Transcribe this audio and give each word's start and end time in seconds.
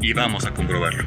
y 0.00 0.12
vamos 0.12 0.46
a 0.46 0.54
comprobarlo. 0.54 1.04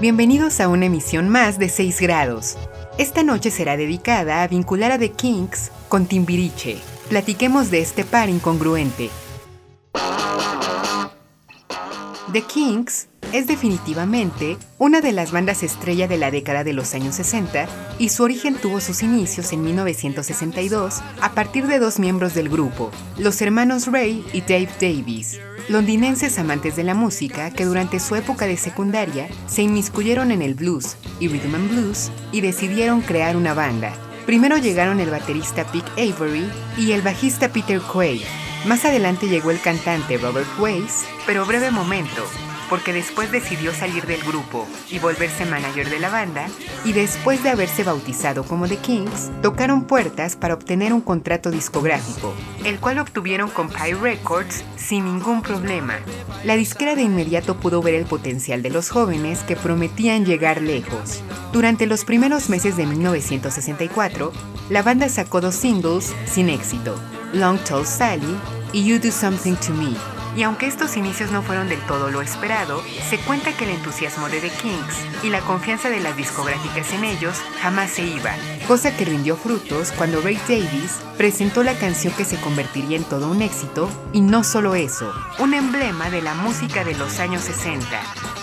Bienvenidos 0.00 0.60
a 0.60 0.68
una 0.68 0.86
emisión 0.86 1.28
más 1.28 1.58
de 1.58 1.68
6 1.68 2.00
grados. 2.00 2.58
Esta 2.98 3.22
noche 3.22 3.50
será 3.50 3.76
dedicada 3.76 4.42
a 4.42 4.48
vincular 4.48 4.92
a 4.92 4.98
The 4.98 5.12
Kings 5.12 5.70
con 5.88 6.06
Timbiriche. 6.06 6.78
Platiquemos 7.08 7.70
de 7.70 7.80
este 7.80 8.04
par 8.04 8.28
incongruente. 8.28 9.10
The 12.32 12.42
Kings 12.42 13.08
es 13.32 13.46
definitivamente 13.46 14.58
una 14.78 15.00
de 15.00 15.12
las 15.12 15.32
bandas 15.32 15.62
estrella 15.62 16.06
de 16.06 16.18
la 16.18 16.30
década 16.30 16.64
de 16.64 16.72
los 16.72 16.94
años 16.94 17.16
60 17.16 17.66
y 17.98 18.10
su 18.10 18.22
origen 18.22 18.56
tuvo 18.56 18.80
sus 18.80 19.02
inicios 19.02 19.52
en 19.52 19.64
1962 19.64 21.00
a 21.20 21.32
partir 21.32 21.66
de 21.66 21.78
dos 21.78 21.98
miembros 21.98 22.34
del 22.34 22.48
grupo, 22.48 22.90
los 23.18 23.40
hermanos 23.40 23.86
Ray 23.86 24.24
y 24.32 24.42
Dave 24.42 24.68
Davies, 24.80 25.40
londinenses 25.68 26.38
amantes 26.38 26.76
de 26.76 26.84
la 26.84 26.94
música 26.94 27.50
que 27.50 27.64
durante 27.64 28.00
su 28.00 28.16
época 28.16 28.46
de 28.46 28.56
secundaria 28.56 29.28
se 29.46 29.62
inmiscuyeron 29.62 30.30
en 30.30 30.42
el 30.42 30.54
blues 30.54 30.96
y 31.20 31.28
rhythm 31.28 31.54
and 31.54 31.70
blues 31.70 32.10
y 32.32 32.40
decidieron 32.40 33.00
crear 33.00 33.36
una 33.36 33.54
banda. 33.54 33.94
Primero 34.26 34.56
llegaron 34.56 35.00
el 35.00 35.10
baterista 35.10 35.64
Pete 35.64 35.90
Avery 35.92 36.48
y 36.76 36.92
el 36.92 37.02
bajista 37.02 37.48
Peter 37.48 37.80
Quaid. 37.80 38.20
Más 38.66 38.84
adelante 38.84 39.26
llegó 39.26 39.50
el 39.50 39.60
cantante 39.60 40.18
Robert 40.18 40.46
Weiss, 40.60 41.04
pero 41.26 41.44
breve 41.44 41.72
momento, 41.72 42.24
porque 42.72 42.94
después 42.94 43.30
decidió 43.30 43.74
salir 43.74 44.06
del 44.06 44.22
grupo 44.22 44.66
y 44.90 44.98
volverse 44.98 45.44
manager 45.44 45.90
de 45.90 46.00
la 46.00 46.08
banda, 46.08 46.46
y 46.86 46.94
después 46.94 47.42
de 47.42 47.50
haberse 47.50 47.84
bautizado 47.84 48.44
como 48.44 48.66
The 48.66 48.78
Kings, 48.78 49.30
tocaron 49.42 49.84
puertas 49.84 50.36
para 50.36 50.54
obtener 50.54 50.94
un 50.94 51.02
contrato 51.02 51.50
discográfico, 51.50 52.32
el 52.64 52.80
cual 52.80 52.98
obtuvieron 52.98 53.50
con 53.50 53.68
Pie 53.68 53.94
Records 53.94 54.64
sin 54.78 55.04
ningún 55.04 55.42
problema. 55.42 55.98
La 56.44 56.56
disquera 56.56 56.94
de 56.94 57.02
inmediato 57.02 57.60
pudo 57.60 57.82
ver 57.82 57.92
el 57.92 58.06
potencial 58.06 58.62
de 58.62 58.70
los 58.70 58.88
jóvenes 58.88 59.40
que 59.40 59.54
prometían 59.54 60.24
llegar 60.24 60.62
lejos. 60.62 61.22
Durante 61.52 61.84
los 61.84 62.06
primeros 62.06 62.48
meses 62.48 62.78
de 62.78 62.86
1964, 62.86 64.32
la 64.70 64.80
banda 64.80 65.10
sacó 65.10 65.42
dos 65.42 65.56
singles 65.56 66.14
sin 66.24 66.48
éxito, 66.48 66.98
Long 67.34 67.58
Tall 67.64 67.84
Sally 67.84 68.34
y 68.72 68.82
You 68.82 68.98
Do 68.98 69.10
Something 69.10 69.56
to 69.56 69.74
Me, 69.74 69.94
y 70.36 70.42
aunque 70.42 70.66
estos 70.66 70.96
inicios 70.96 71.30
no 71.30 71.42
fueron 71.42 71.68
del 71.68 71.80
todo 71.80 72.10
lo 72.10 72.22
esperado, 72.22 72.82
se 73.08 73.18
cuenta 73.18 73.56
que 73.56 73.64
el 73.64 73.70
entusiasmo 73.70 74.28
de 74.28 74.40
The 74.40 74.50
Kings 74.50 75.24
y 75.24 75.30
la 75.30 75.40
confianza 75.40 75.90
de 75.90 76.00
las 76.00 76.16
discográficas 76.16 76.92
en 76.92 77.04
ellos 77.04 77.36
jamás 77.60 77.90
se 77.90 78.02
iba, 78.02 78.32
cosa 78.66 78.96
que 78.96 79.04
rindió 79.04 79.36
frutos 79.36 79.92
cuando 79.92 80.20
Ray 80.20 80.38
Davis 80.48 81.00
presentó 81.16 81.62
la 81.62 81.74
canción 81.74 82.12
que 82.14 82.24
se 82.24 82.40
convertiría 82.40 82.96
en 82.96 83.04
todo 83.04 83.30
un 83.30 83.42
éxito, 83.42 83.88
y 84.12 84.20
no 84.20 84.44
solo 84.44 84.74
eso, 84.74 85.12
un 85.38 85.54
emblema 85.54 86.10
de 86.10 86.22
la 86.22 86.34
música 86.34 86.84
de 86.84 86.94
los 86.94 87.18
años 87.20 87.42
60, 87.42 87.86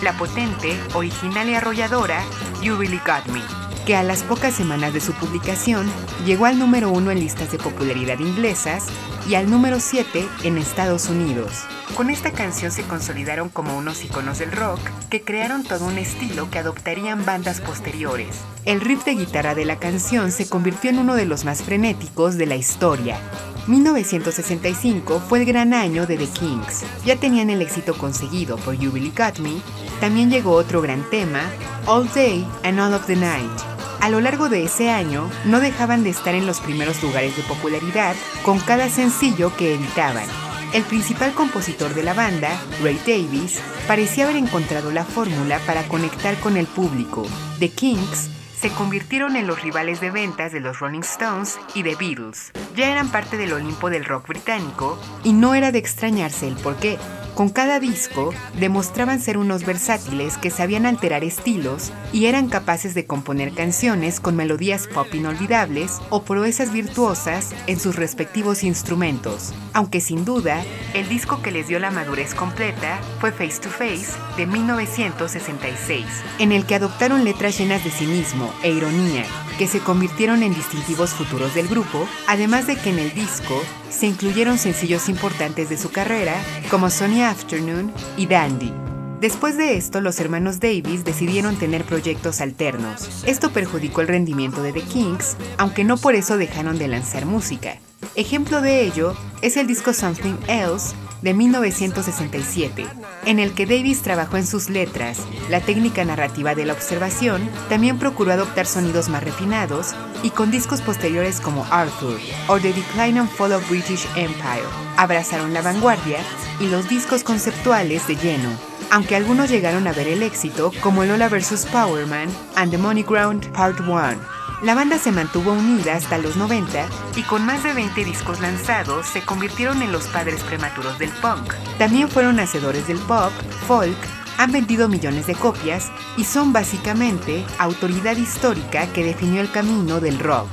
la 0.02 0.12
potente, 0.16 0.78
original 0.94 1.48
y 1.48 1.54
arrolladora 1.54 2.22
You 2.62 2.76
Really 2.76 3.00
Got 3.06 3.26
Me 3.32 3.42
que 3.86 3.96
a 3.96 4.02
las 4.02 4.22
pocas 4.22 4.54
semanas 4.54 4.92
de 4.92 5.00
su 5.00 5.12
publicación 5.14 5.90
llegó 6.24 6.46
al 6.46 6.58
número 6.58 6.90
uno 6.90 7.10
en 7.10 7.20
listas 7.20 7.50
de 7.50 7.58
popularidad 7.58 8.18
inglesas 8.18 8.86
y 9.28 9.34
al 9.34 9.50
número 9.50 9.80
7 9.80 10.26
en 10.44 10.58
Estados 10.58 11.08
Unidos. 11.08 11.64
Con 11.96 12.10
esta 12.10 12.30
canción 12.30 12.70
se 12.70 12.82
consolidaron 12.84 13.48
como 13.48 13.76
unos 13.76 14.04
iconos 14.04 14.38
del 14.38 14.52
rock 14.52 14.80
que 15.10 15.22
crearon 15.22 15.64
todo 15.64 15.86
un 15.86 15.98
estilo 15.98 16.50
que 16.50 16.58
adoptarían 16.58 17.24
bandas 17.24 17.60
posteriores. 17.60 18.28
El 18.64 18.80
riff 18.80 19.04
de 19.04 19.14
guitarra 19.14 19.54
de 19.54 19.64
la 19.64 19.78
canción 19.78 20.30
se 20.30 20.48
convirtió 20.48 20.90
en 20.90 20.98
uno 20.98 21.14
de 21.14 21.26
los 21.26 21.44
más 21.44 21.62
frenéticos 21.62 22.36
de 22.36 22.46
la 22.46 22.56
historia. 22.56 23.18
1965 23.66 25.20
fue 25.28 25.40
el 25.40 25.44
gran 25.44 25.74
año 25.74 26.06
de 26.06 26.16
The 26.16 26.26
Kings. 26.26 26.84
Ya 27.04 27.16
tenían 27.16 27.50
el 27.50 27.62
éxito 27.62 27.94
conseguido 27.96 28.56
por 28.58 28.74
You 28.74 28.90
Really 28.90 29.12
Got 29.16 29.38
Me. 29.38 29.60
También 30.00 30.30
llegó 30.30 30.52
otro 30.52 30.80
gran 30.80 31.08
tema, 31.10 31.42
All 31.86 32.08
Day 32.14 32.46
and 32.64 32.80
All 32.80 32.94
of 32.94 33.06
the 33.06 33.16
Night. 33.16 33.69
A 34.00 34.08
lo 34.08 34.20
largo 34.20 34.48
de 34.48 34.64
ese 34.64 34.90
año, 34.90 35.30
no 35.44 35.60
dejaban 35.60 36.02
de 36.04 36.10
estar 36.10 36.34
en 36.34 36.46
los 36.46 36.60
primeros 36.60 37.02
lugares 37.02 37.36
de 37.36 37.42
popularidad 37.42 38.16
con 38.42 38.58
cada 38.58 38.88
sencillo 38.88 39.54
que 39.56 39.74
editaban. 39.74 40.24
El 40.72 40.84
principal 40.84 41.32
compositor 41.34 41.92
de 41.94 42.02
la 42.02 42.14
banda, 42.14 42.48
Ray 42.82 42.98
Davis, 43.06 43.60
parecía 43.86 44.24
haber 44.24 44.36
encontrado 44.36 44.90
la 44.90 45.04
fórmula 45.04 45.58
para 45.66 45.82
conectar 45.86 46.34
con 46.40 46.56
el 46.56 46.66
público. 46.66 47.26
The 47.58 47.68
Kings 47.68 48.30
se 48.58 48.70
convirtieron 48.70 49.36
en 49.36 49.46
los 49.46 49.62
rivales 49.62 50.00
de 50.00 50.10
ventas 50.10 50.52
de 50.52 50.60
los 50.60 50.78
Rolling 50.78 51.00
Stones 51.00 51.58
y 51.74 51.82
The 51.82 51.96
Beatles. 51.96 52.52
Ya 52.76 52.90
eran 52.90 53.10
parte 53.10 53.36
del 53.36 53.52
Olimpo 53.52 53.90
del 53.90 54.04
rock 54.04 54.28
británico 54.28 54.98
y 55.24 55.32
no 55.32 55.54
era 55.54 55.72
de 55.72 55.78
extrañarse 55.78 56.48
el 56.48 56.54
por 56.54 56.76
qué. 56.76 56.98
Con 57.40 57.48
cada 57.48 57.80
disco 57.80 58.34
demostraban 58.58 59.18
ser 59.18 59.38
unos 59.38 59.64
versátiles 59.64 60.36
que 60.36 60.50
sabían 60.50 60.84
alterar 60.84 61.24
estilos 61.24 61.90
y 62.12 62.26
eran 62.26 62.50
capaces 62.50 62.92
de 62.92 63.06
componer 63.06 63.54
canciones 63.54 64.20
con 64.20 64.36
melodías 64.36 64.86
pop 64.86 65.06
inolvidables 65.14 66.02
o 66.10 66.22
proezas 66.22 66.70
virtuosas 66.70 67.54
en 67.66 67.80
sus 67.80 67.96
respectivos 67.96 68.62
instrumentos. 68.62 69.54
Aunque 69.72 70.02
sin 70.02 70.26
duda, 70.26 70.62
el 70.92 71.08
disco 71.08 71.40
que 71.40 71.50
les 71.50 71.66
dio 71.66 71.78
la 71.78 71.90
madurez 71.90 72.34
completa 72.34 73.00
fue 73.20 73.32
Face 73.32 73.58
to 73.62 73.70
Face 73.70 74.12
de 74.36 74.44
1966, 74.44 76.04
en 76.40 76.52
el 76.52 76.66
que 76.66 76.74
adoptaron 76.74 77.24
letras 77.24 77.56
llenas 77.56 77.82
de 77.82 77.90
cinismo 77.90 78.52
e 78.62 78.70
ironía 78.70 79.24
que 79.60 79.66
se 79.66 79.80
convirtieron 79.80 80.42
en 80.42 80.54
distintivos 80.54 81.10
futuros 81.10 81.54
del 81.54 81.68
grupo, 81.68 82.08
además 82.26 82.66
de 82.66 82.76
que 82.76 82.88
en 82.88 82.98
el 82.98 83.12
disco 83.12 83.62
se 83.90 84.06
incluyeron 84.06 84.56
sencillos 84.56 85.10
importantes 85.10 85.68
de 85.68 85.76
su 85.76 85.90
carrera 85.90 86.34
como 86.70 86.88
Sony 86.88 87.22
Afternoon 87.30 87.92
y 88.16 88.26
Dandy. 88.26 88.72
Después 89.20 89.56
de 89.56 89.76
esto, 89.76 90.00
los 90.00 90.18
hermanos 90.18 90.58
Davis 90.58 91.04
decidieron 91.04 91.56
tener 91.56 91.84
proyectos 91.84 92.40
alternos. 92.40 93.22
Esto 93.24 93.50
perjudicó 93.52 94.00
el 94.00 94.08
rendimiento 94.08 94.62
de 94.62 94.72
The 94.72 94.82
Kings, 94.82 95.36
aunque 95.56 95.84
no 95.84 95.96
por 95.96 96.16
eso 96.16 96.38
dejaron 96.38 96.78
de 96.78 96.88
lanzar 96.88 97.26
música. 97.26 97.76
Ejemplo 98.16 98.60
de 98.60 98.82
ello 98.82 99.14
es 99.42 99.56
el 99.56 99.66
disco 99.66 99.92
Something 99.92 100.36
Else 100.48 100.96
de 101.22 101.34
1967, 101.34 102.86
en 103.26 103.38
el 103.38 103.52
que 103.52 103.66
Davis 103.66 104.02
trabajó 104.02 104.38
en 104.38 104.46
sus 104.46 104.70
letras, 104.70 105.18
la 105.50 105.60
técnica 105.60 106.04
narrativa 106.04 106.54
de 106.54 106.64
la 106.64 106.72
observación, 106.72 107.48
también 107.68 107.98
procuró 107.98 108.32
adoptar 108.32 108.66
sonidos 108.66 109.08
más 109.10 109.22
refinados 109.22 109.94
y 110.22 110.30
con 110.30 110.50
discos 110.50 110.80
posteriores 110.80 111.40
como 111.40 111.64
Arthur 111.70 112.18
o 112.48 112.58
The 112.58 112.72
Decline 112.72 113.20
and 113.20 113.30
Fall 113.30 113.52
of 113.52 113.68
British 113.68 114.06
Empire, 114.16 114.64
abrazaron 114.96 115.52
la 115.52 115.62
vanguardia 115.62 116.18
y 116.60 116.68
los 116.68 116.88
discos 116.88 117.24
conceptuales 117.24 118.06
de 118.06 118.16
lleno, 118.16 118.50
aunque 118.90 119.16
algunos 119.16 119.50
llegaron 119.50 119.86
a 119.88 119.92
ver 119.92 120.06
el 120.08 120.22
éxito 120.22 120.70
como 120.82 121.04
Lola 121.04 121.28
vs. 121.28 121.66
Powerman 121.72 122.28
and 122.56 122.70
The 122.70 122.78
Money 122.78 123.02
Ground 123.02 123.50
Part 123.52 123.80
1. 123.80 124.40
La 124.62 124.74
banda 124.74 124.98
se 124.98 125.10
mantuvo 125.10 125.52
unida 125.52 125.94
hasta 125.96 126.18
los 126.18 126.36
90 126.36 126.86
y 127.16 127.22
con 127.22 127.46
más 127.46 127.64
de 127.64 127.72
20 127.72 128.04
discos 128.04 128.40
lanzados 128.40 129.06
se 129.06 129.22
convirtieron 129.22 129.80
en 129.80 129.90
los 129.90 130.06
padres 130.08 130.42
prematuros 130.42 130.98
del 130.98 131.10
punk. 131.22 131.54
También 131.78 132.10
fueron 132.10 132.38
hacedores 132.38 132.86
del 132.86 132.98
pop, 132.98 133.32
folk, 133.66 133.96
han 134.36 134.52
vendido 134.52 134.88
millones 134.88 135.26
de 135.26 135.34
copias 135.34 135.90
y 136.16 136.24
son 136.24 136.52
básicamente 136.52 137.44
autoridad 137.58 138.16
histórica 138.16 138.86
que 138.92 139.04
definió 139.04 139.40
el 139.40 139.50
camino 139.50 140.00
del 140.00 140.18
rock. 140.18 140.48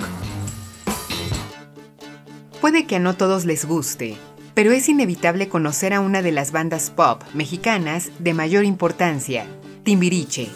Puede 2.62 2.86
que 2.86 2.96
a 2.96 3.00
no 3.00 3.16
todos 3.16 3.46
les 3.46 3.66
guste, 3.66 4.18
pero 4.58 4.72
es 4.72 4.90
inevitable 4.90 5.50
conocer 5.50 5.94
a 5.94 6.00
una 6.00 6.24
de 6.24 6.32
las 6.32 6.52
bandas 6.52 6.90
pop 6.90 7.22
mexicanas 7.36 8.10
de 8.18 8.34
mayor 8.34 8.66
importancia, 8.66 9.46
Timbiriche. 9.84 10.50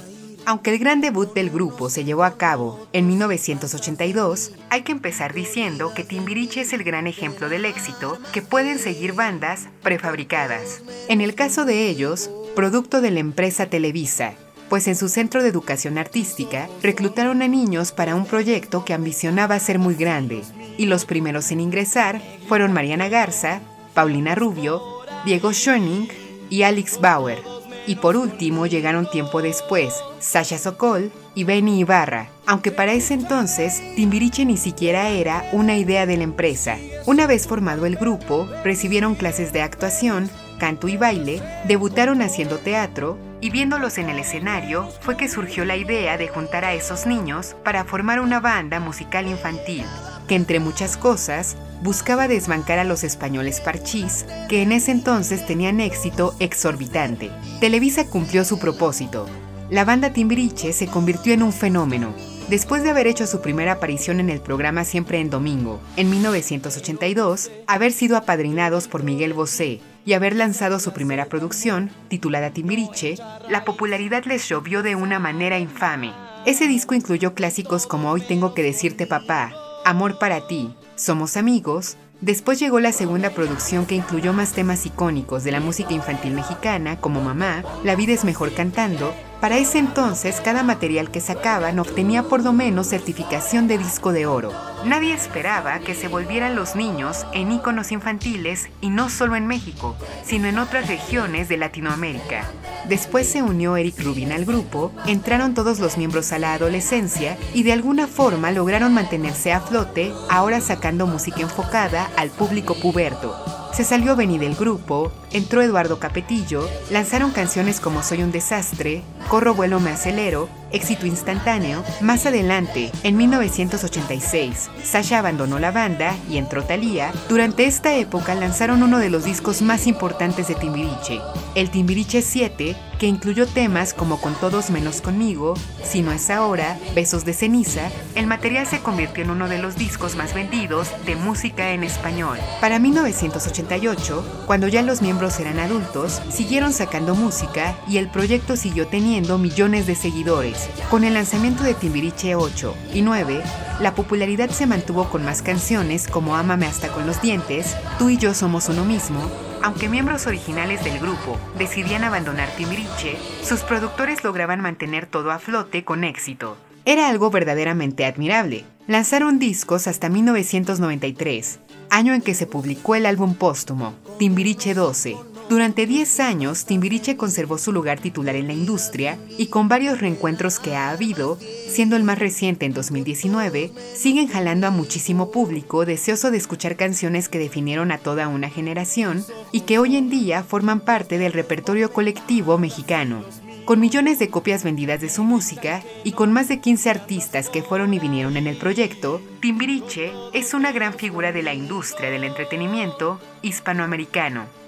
Aunque 0.44 0.72
el 0.72 0.80
gran 0.80 1.02
debut 1.02 1.32
del 1.36 1.52
grupo 1.52 1.88
se 1.92 2.04
llevó 2.04 2.24
a 2.24 2.36
cabo 2.36 2.88
en 2.94 3.06
1982, 3.06 4.54
hay 4.72 4.82
que 4.82 4.92
empezar 4.92 5.36
diciendo 5.36 5.94
que 5.94 6.04
Timbiriche 6.04 6.62
es 6.62 6.74
el 6.74 6.84
gran 6.84 7.06
ejemplo 7.06 7.48
del 7.48 7.64
éxito 7.64 8.18
que 8.34 8.42
pueden 8.42 8.80
seguir 8.80 9.14
bandas 9.14 9.68
prefabricadas. 9.84 10.82
En 11.08 11.22
el 11.22 11.36
caso 11.36 11.66
de 11.66 11.88
ellos, 11.88 12.32
producto 12.56 13.02
de 13.02 13.12
la 13.12 13.20
empresa 13.20 13.68
Televisa, 13.68 14.34
pues 14.68 14.88
en 14.88 14.96
su 14.96 15.10
centro 15.10 15.44
de 15.44 15.50
educación 15.50 16.00
artística 16.00 16.70
reclutaron 16.82 17.44
a 17.44 17.48
niños 17.48 17.92
para 17.92 18.16
un 18.16 18.26
proyecto 18.26 18.84
que 18.84 18.96
ambicionaba 18.96 19.60
ser 19.60 19.78
muy 19.78 19.94
grande, 19.94 20.42
y 20.78 20.88
los 20.88 21.06
primeros 21.06 21.52
en 21.52 21.60
ingresar 21.60 22.20
fueron 22.48 22.74
Mariana 22.74 23.08
Garza, 23.08 23.62
Paulina 23.94 24.36
Rubio, 24.36 24.82
Diego 25.26 25.54
Schoening 25.54 26.08
y 26.50 26.64
Alex 26.64 27.00
Bauer. 27.00 27.40
Y 27.88 27.96
por 27.96 28.16
último 28.16 28.68
llegaron 28.68 29.10
tiempo 29.10 29.42
después 29.42 29.96
Sasha 30.20 30.58
Sokol 30.58 31.12
y 31.34 31.44
Benny 31.46 31.80
Ibarra, 31.80 32.30
aunque 32.46 32.72
para 32.72 32.94
ese 32.94 33.14
entonces 33.14 33.82
Timbiriche 33.96 34.46
ni 34.46 34.58
siquiera 34.58 35.10
era 35.10 35.50
una 35.52 35.78
idea 35.78 36.06
de 36.06 36.18
la 36.18 36.24
empresa. 36.24 36.78
Una 37.06 37.26
vez 37.26 37.48
formado 37.48 37.86
el 37.86 37.96
grupo, 37.96 38.48
recibieron 38.64 39.16
clases 39.16 39.52
de 39.52 39.62
actuación, 39.62 40.30
canto 40.60 40.88
y 40.88 40.98
baile, 40.98 41.42
debutaron 41.68 42.22
haciendo 42.22 42.60
teatro 42.60 43.18
y 43.42 43.50
viéndolos 43.50 43.98
en 43.98 44.10
el 44.10 44.20
escenario 44.20 44.88
fue 45.02 45.18
que 45.18 45.28
surgió 45.28 45.66
la 45.66 45.76
idea 45.76 46.18
de 46.18 46.28
juntar 46.28 46.64
a 46.64 46.74
esos 46.74 47.08
niños 47.08 47.56
para 47.64 47.84
formar 47.84 48.20
una 48.20 48.40
banda 48.40 48.80
musical 48.80 49.28
infantil, 49.28 49.84
que 50.32 50.36
entre 50.38 50.62
muchas 50.62 50.96
cosas 50.96 51.58
buscaba 51.84 52.30
desbancar 52.30 52.80
a 52.80 52.86
los 52.86 53.04
españoles 53.04 53.60
parchís, 53.60 54.26
que 54.48 54.62
en 54.62 54.72
ese 54.72 54.92
entonces 54.92 55.46
tenían 55.46 55.82
éxito 55.82 56.36
exorbitante. 56.40 57.32
Televisa 57.60 58.06
cumplió 58.08 58.46
su 58.46 58.58
propósito. 58.58 59.26
La 59.70 59.84
banda 59.84 60.14
Timbiriche 60.14 60.72
se 60.72 60.88
convirtió 60.88 61.34
en 61.34 61.44
un 61.44 61.52
fenómeno. 61.52 62.14
Después 62.48 62.82
de 62.82 62.92
haber 62.92 63.08
hecho 63.08 63.28
su 63.28 63.42
primera 63.42 63.74
aparición 63.74 64.22
en 64.22 64.30
el 64.30 64.40
programa 64.40 64.86
Siempre 64.86 65.20
en 65.20 65.30
Domingo, 65.30 65.82
en 65.98 66.10
1982, 66.10 67.52
haber 67.68 67.92
sido 67.92 68.16
apadrinados 68.16 68.88
por 68.88 69.04
Miguel 69.04 69.34
Bosé 69.34 69.82
y 70.06 70.14
haber 70.14 70.38
lanzado 70.38 70.80
su 70.80 70.94
primera 70.94 71.26
producción, 71.26 71.92
titulada 72.08 72.52
Timbiriche, 72.52 73.18
la 73.50 73.66
popularidad 73.66 74.24
les 74.24 74.48
llovió 74.48 74.82
de 74.82 74.96
una 74.96 75.20
manera 75.20 75.60
infame. 75.60 76.14
Ese 76.46 76.70
disco 76.70 76.96
incluyó 76.96 77.34
clásicos 77.34 77.86
como 77.86 78.12
Hoy 78.12 78.22
tengo 78.22 78.54
que 78.54 78.64
decirte 78.64 79.06
papá, 79.06 79.54
Amor 79.84 80.20
para 80.20 80.48
ti, 80.48 80.76
Somos 80.96 81.38
amigos, 81.38 81.98
Después 82.22 82.60
llegó 82.60 82.80
la 82.80 82.92
segunda 82.92 83.32
producción 83.32 83.88
que 83.88 83.96
incluyó 83.96 84.32
más 84.32 84.54
temas 84.54 84.86
icónicos 84.86 85.44
de 85.44 85.52
la 85.52 85.60
música 85.60 85.94
infantil 85.94 86.34
mexicana, 86.34 87.02
como 87.02 87.20
Mamá, 87.20 87.64
La 87.84 87.96
vida 87.96 88.14
es 88.14 88.24
mejor 88.24 88.54
cantando. 88.54 89.12
Para 89.42 89.58
ese 89.58 89.80
entonces, 89.80 90.40
cada 90.40 90.62
material 90.62 91.10
que 91.10 91.20
sacaban 91.20 91.80
obtenía 91.80 92.22
por 92.22 92.44
lo 92.44 92.54
menos 92.54 92.90
certificación 92.90 93.68
de 93.68 93.80
disco 93.80 94.12
de 94.12 94.28
oro. 94.28 94.54
Nadie 94.86 95.16
esperaba 95.16 95.80
que 95.80 95.96
se 95.96 96.08
volvieran 96.08 96.56
los 96.56 96.76
niños 96.76 97.26
en 97.34 97.52
íconos 97.52 97.92
infantiles 97.92 98.70
y 98.82 98.92
no 98.92 99.10
solo 99.10 99.36
en 99.36 99.48
México, 99.48 99.96
sino 100.24 100.48
en 100.48 100.60
otras 100.60 100.88
regiones 100.88 101.50
de 101.50 101.58
Latinoamérica. 101.58 102.46
Después 102.88 103.28
se 103.28 103.42
unió 103.42 103.78
Eric 103.78 104.00
Rubin 104.04 104.32
al 104.32 104.46
grupo, 104.46 104.92
entraron 105.08 105.56
todos 105.56 105.80
los 105.80 105.98
miembros 105.98 106.32
a 106.34 106.38
la 106.38 106.54
adolescencia 106.54 107.36
y 107.52 107.64
de 107.64 107.74
alguna 107.74 108.06
forma 108.06 108.52
lograron 108.52 108.94
mantenerse 108.94 109.54
a 109.54 109.62
flote, 109.62 110.14
ahora 110.30 110.62
sacando 110.62 111.08
música 111.08 111.42
enfocada 111.42 112.12
al 112.16 112.30
público 112.30 112.76
puberto. 112.76 113.61
Se 113.74 113.86
salió 113.86 114.18
Benny 114.18 114.38
del 114.38 114.56
grupo, 114.56 115.14
entró 115.32 115.62
Eduardo 115.62 115.98
Capetillo, 115.98 116.68
lanzaron 116.90 117.32
canciones 117.32 117.80
como 117.80 118.04
Soy 118.04 118.22
un 118.22 118.32
desastre, 118.32 119.02
Corro, 119.30 119.54
vuelo, 119.56 119.80
me 119.80 119.92
acelero, 119.92 120.50
éxito 120.72 121.06
instantáneo. 121.06 121.84
Más 122.02 122.26
adelante, 122.26 122.92
en 123.04 123.18
1986, 123.18 124.70
Sasha 124.84 125.20
abandonó 125.20 125.60
la 125.60 125.72
banda 125.72 126.16
y 126.30 126.38
entró 126.38 126.64
Thalía. 126.64 127.12
Durante 127.30 127.66
esta 127.66 127.96
época 127.96 128.36
lanzaron 128.36 128.84
uno 128.84 129.00
de 129.00 129.10
los 129.10 129.24
discos 129.24 129.62
más 129.62 129.88
importantes 129.88 130.48
de 130.48 130.56
Timbiriche, 130.56 131.20
el 131.56 131.70
Timbiriche 131.70 132.22
7, 132.22 132.76
que 133.00 133.08
incluyó 133.08 133.48
temas 133.48 133.96
como 133.96 134.22
Con 134.22 134.36
todos 134.36 134.70
menos 134.70 135.02
conmigo, 135.02 135.56
Si 135.84 136.02
no 136.02 136.12
es 136.12 136.30
ahora, 136.30 136.78
Besos 136.94 137.26
de 137.26 137.34
ceniza. 137.34 137.90
El 138.16 138.28
material 138.28 138.68
se 138.68 138.82
convirtió 138.82 139.24
en 139.24 139.32
uno 139.32 139.50
de 139.50 139.58
los 139.58 139.76
discos 139.76 140.16
más 140.16 140.34
vendidos 140.34 140.90
de 141.06 141.16
música 141.16 141.72
en 141.72 141.84
español. 141.84 142.38
Para 142.60 142.78
1988, 142.78 144.44
cuando 144.46 144.68
ya 144.68 144.84
los 144.84 145.02
miembros 145.02 145.40
eran 145.40 145.60
adultos, 145.60 146.22
siguieron 146.30 146.74
sacando 146.74 147.16
música 147.16 147.76
y 147.88 147.98
el 147.98 148.10
proyecto 148.10 148.56
siguió 148.56 148.88
teniendo 148.88 149.38
millones 149.38 149.88
de 149.88 149.96
seguidores. 149.96 150.61
Con 150.90 151.04
el 151.04 151.14
lanzamiento 151.14 151.64
de 151.64 151.74
Timbiriche 151.74 152.36
8 152.36 152.76
y 152.94 153.02
9, 153.02 153.42
la 153.80 153.96
popularidad 153.96 154.50
se 154.50 154.66
mantuvo 154.66 155.10
con 155.10 155.24
más 155.24 155.42
canciones 155.42 156.08
como 156.08 156.36
Ámame 156.36 156.66
hasta 156.66 156.90
con 156.90 157.08
los 157.08 157.22
dientes, 157.22 157.76
Tú 157.98 158.10
y 158.10 158.18
yo 158.18 158.34
somos 158.34 158.70
uno 158.70 158.86
mismo. 158.86 159.20
Aunque 159.64 159.90
miembros 159.90 160.26
originales 160.28 160.84
del 160.84 161.00
grupo 161.00 161.38
decidían 161.58 162.04
abandonar 162.04 162.50
Timbiriche, 162.56 163.18
sus 163.44 163.62
productores 163.62 164.24
lograban 164.24 164.62
mantener 164.62 165.06
todo 165.06 165.32
a 165.32 165.40
flote 165.40 165.84
con 165.84 166.04
éxito. 166.04 166.58
Era 166.86 167.10
algo 167.10 167.30
verdaderamente 167.30 168.06
admirable. 168.06 168.66
Lanzaron 168.88 169.38
discos 169.38 169.88
hasta 169.88 170.10
1993, 170.10 171.60
año 171.92 172.14
en 172.14 172.22
que 172.22 172.34
se 172.34 172.48
publicó 172.48 172.96
el 172.96 173.06
álbum 173.06 173.36
póstumo, 173.36 173.94
Timbiriche 174.18 174.74
12, 174.74 175.16
durante 175.52 175.86
10 175.86 176.22
años, 176.22 176.64
Timbiriche 176.64 177.18
conservó 177.18 177.58
su 177.58 177.74
lugar 177.74 178.00
titular 178.00 178.38
en 178.38 178.48
la 178.48 178.54
industria 178.54 179.18
y 179.38 179.48
con 179.48 179.68
varios 179.68 180.00
reencuentros 180.00 180.60
que 180.60 180.78
ha 180.78 180.92
habido, 180.92 181.38
siendo 181.68 181.98
el 181.98 182.06
más 182.06 182.20
reciente 182.20 182.66
en 182.66 182.72
2019, 182.72 183.70
siguen 183.94 184.30
jalando 184.30 184.68
a 184.68 184.72
muchísimo 184.72 185.30
público 185.30 185.86
deseoso 185.86 186.32
de 186.32 186.38
escuchar 186.38 186.78
canciones 186.78 187.28
que 187.28 187.38
definieron 187.38 187.92
a 187.92 187.98
toda 187.98 188.30
una 188.30 188.50
generación 188.50 189.26
y 189.52 189.62
que 189.62 189.78
hoy 189.78 189.98
en 189.98 190.10
día 190.10 190.42
forman 190.42 190.80
parte 190.80 191.18
del 191.18 191.34
repertorio 191.34 191.92
colectivo 191.92 192.58
mexicano. 192.58 193.22
Con 193.66 193.82
millones 193.82 194.20
de 194.20 194.30
copias 194.30 194.64
vendidas 194.64 195.02
de 195.02 195.10
su 195.10 195.26
música 195.26 195.84
y 196.06 196.14
con 196.14 196.32
más 196.32 196.48
de 196.48 196.62
15 196.62 196.90
artistas 196.90 197.50
que 197.50 197.62
fueron 197.62 197.94
y 197.94 198.00
vinieron 198.00 198.38
en 198.38 198.48
el 198.48 198.56
proyecto, 198.56 199.22
Timbiriche 199.42 200.14
es 200.32 200.54
una 200.54 200.72
gran 200.72 200.94
figura 200.94 201.34
de 201.34 201.44
la 201.44 201.54
industria 201.54 202.10
del 202.10 202.24
entretenimiento 202.24 203.20
hispanoamericano. 203.42 204.61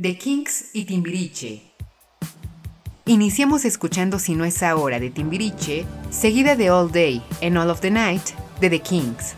The 0.00 0.18
Kings 0.18 0.70
y 0.72 0.86
Timbiriche. 0.86 1.62
Iniciamos 3.06 3.64
escuchando 3.64 4.18
Si 4.18 4.34
no 4.34 4.44
es 4.44 4.60
ahora 4.64 4.98
de 4.98 5.10
Timbiriche, 5.10 5.86
seguida 6.10 6.56
de 6.56 6.68
All 6.68 6.90
Day 6.90 7.22
and 7.40 7.56
All 7.56 7.70
of 7.70 7.80
the 7.80 7.92
Night 7.92 8.30
de 8.60 8.70
The 8.70 8.80
Kings. 8.80 9.36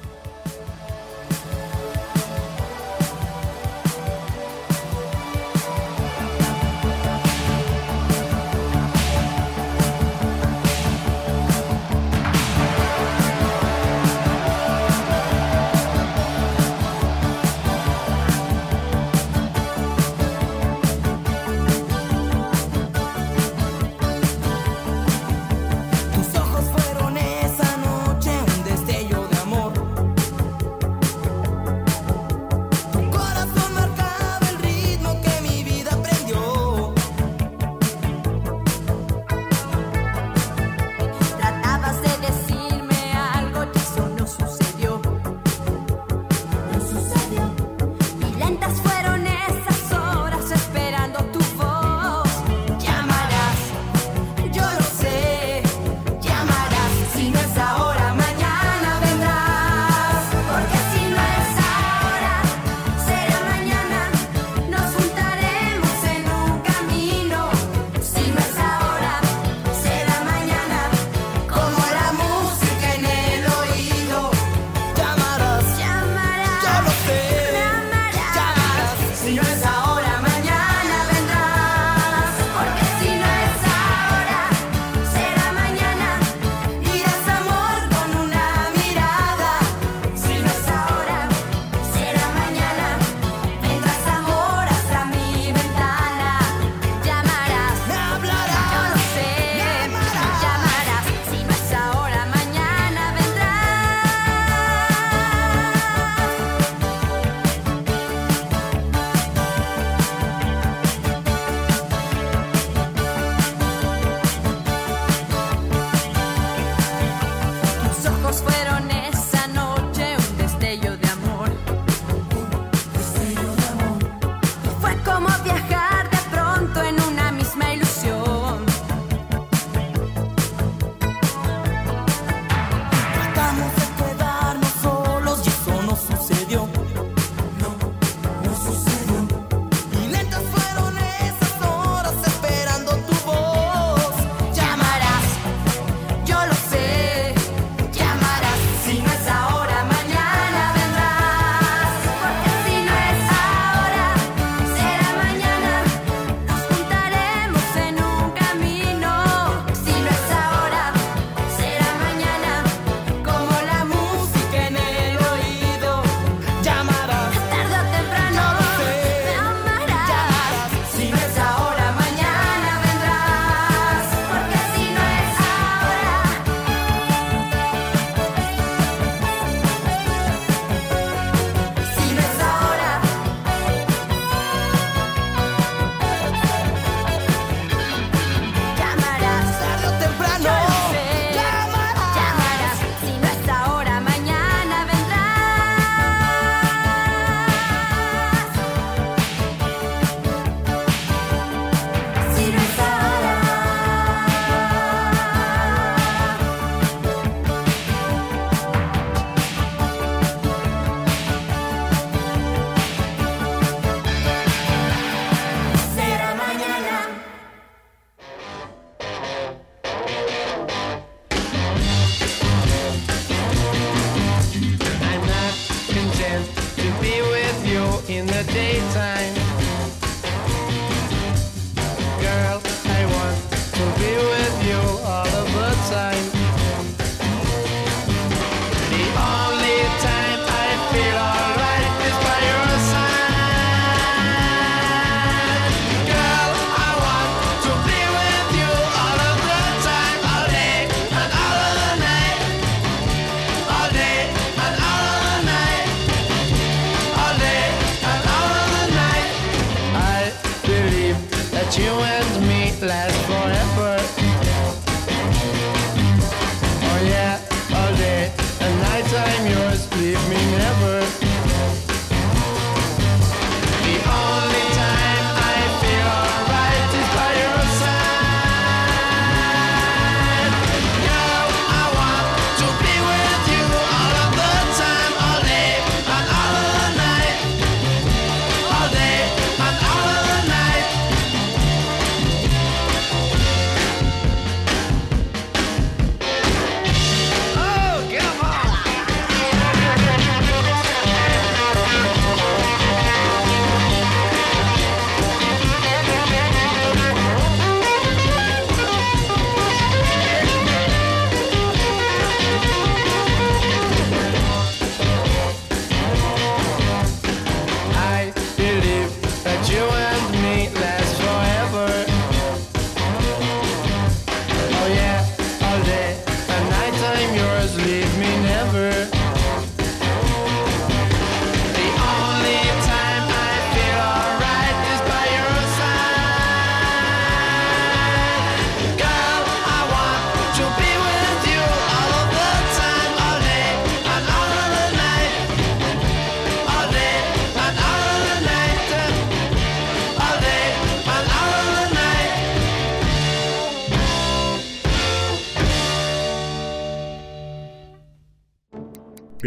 me. 262.41 262.73
Last 262.81 263.16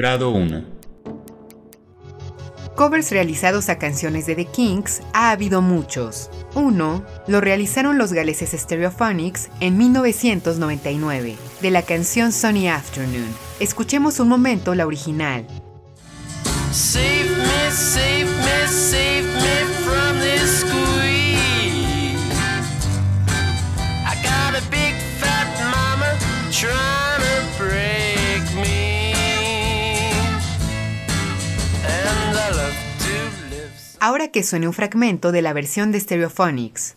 Grado 0.02 0.30
1. 0.30 0.64
Covers 2.78 3.12
realizados 3.12 3.68
a 3.68 3.78
canciones 3.78 4.26
de 4.28 4.36
The 4.36 4.46
Kings 4.46 5.02
ha 5.12 5.32
habido 5.32 5.62
muchos. 5.62 6.30
Uno 6.56 7.04
lo 7.28 7.42
realizaron 7.42 7.98
los 7.98 8.14
galeses 8.14 8.52
Stereophonics 8.52 9.50
en 9.60 9.78
1999, 9.78 11.36
de 11.62 11.72
la 11.72 11.82
canción 11.82 12.32
Sunny 12.32 12.70
Afternoon. 12.70 13.28
Escuchemos 13.60 14.22
un 14.22 14.30
momento 14.30 14.74
la 14.74 14.88
original. 14.88 15.46
Ahora 34.02 34.30
que 34.30 34.44
suene 34.44 34.68
un 34.68 34.74
fragmento 34.74 35.32
de 35.32 35.42
la 35.42 35.52
versión 35.54 35.92
de 35.92 36.00
Stereophonics. 36.00 36.96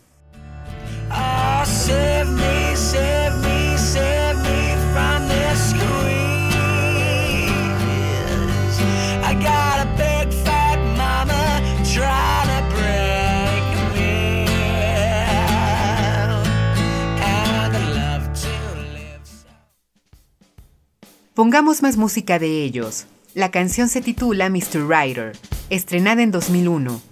Pongamos 21.35 21.83
más 21.83 21.97
música 21.97 22.39
de 22.39 22.63
ellos. 22.63 23.07
La 23.35 23.51
canción 23.51 23.89
se 23.89 24.03
titula 24.03 24.51
Mr. 24.51 24.87
Rider, 24.87 25.33
estrenada 25.73 26.23
en 26.23 26.31
2001. 26.31 27.12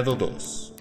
Grado 0.00 0.16
2. 0.16 0.72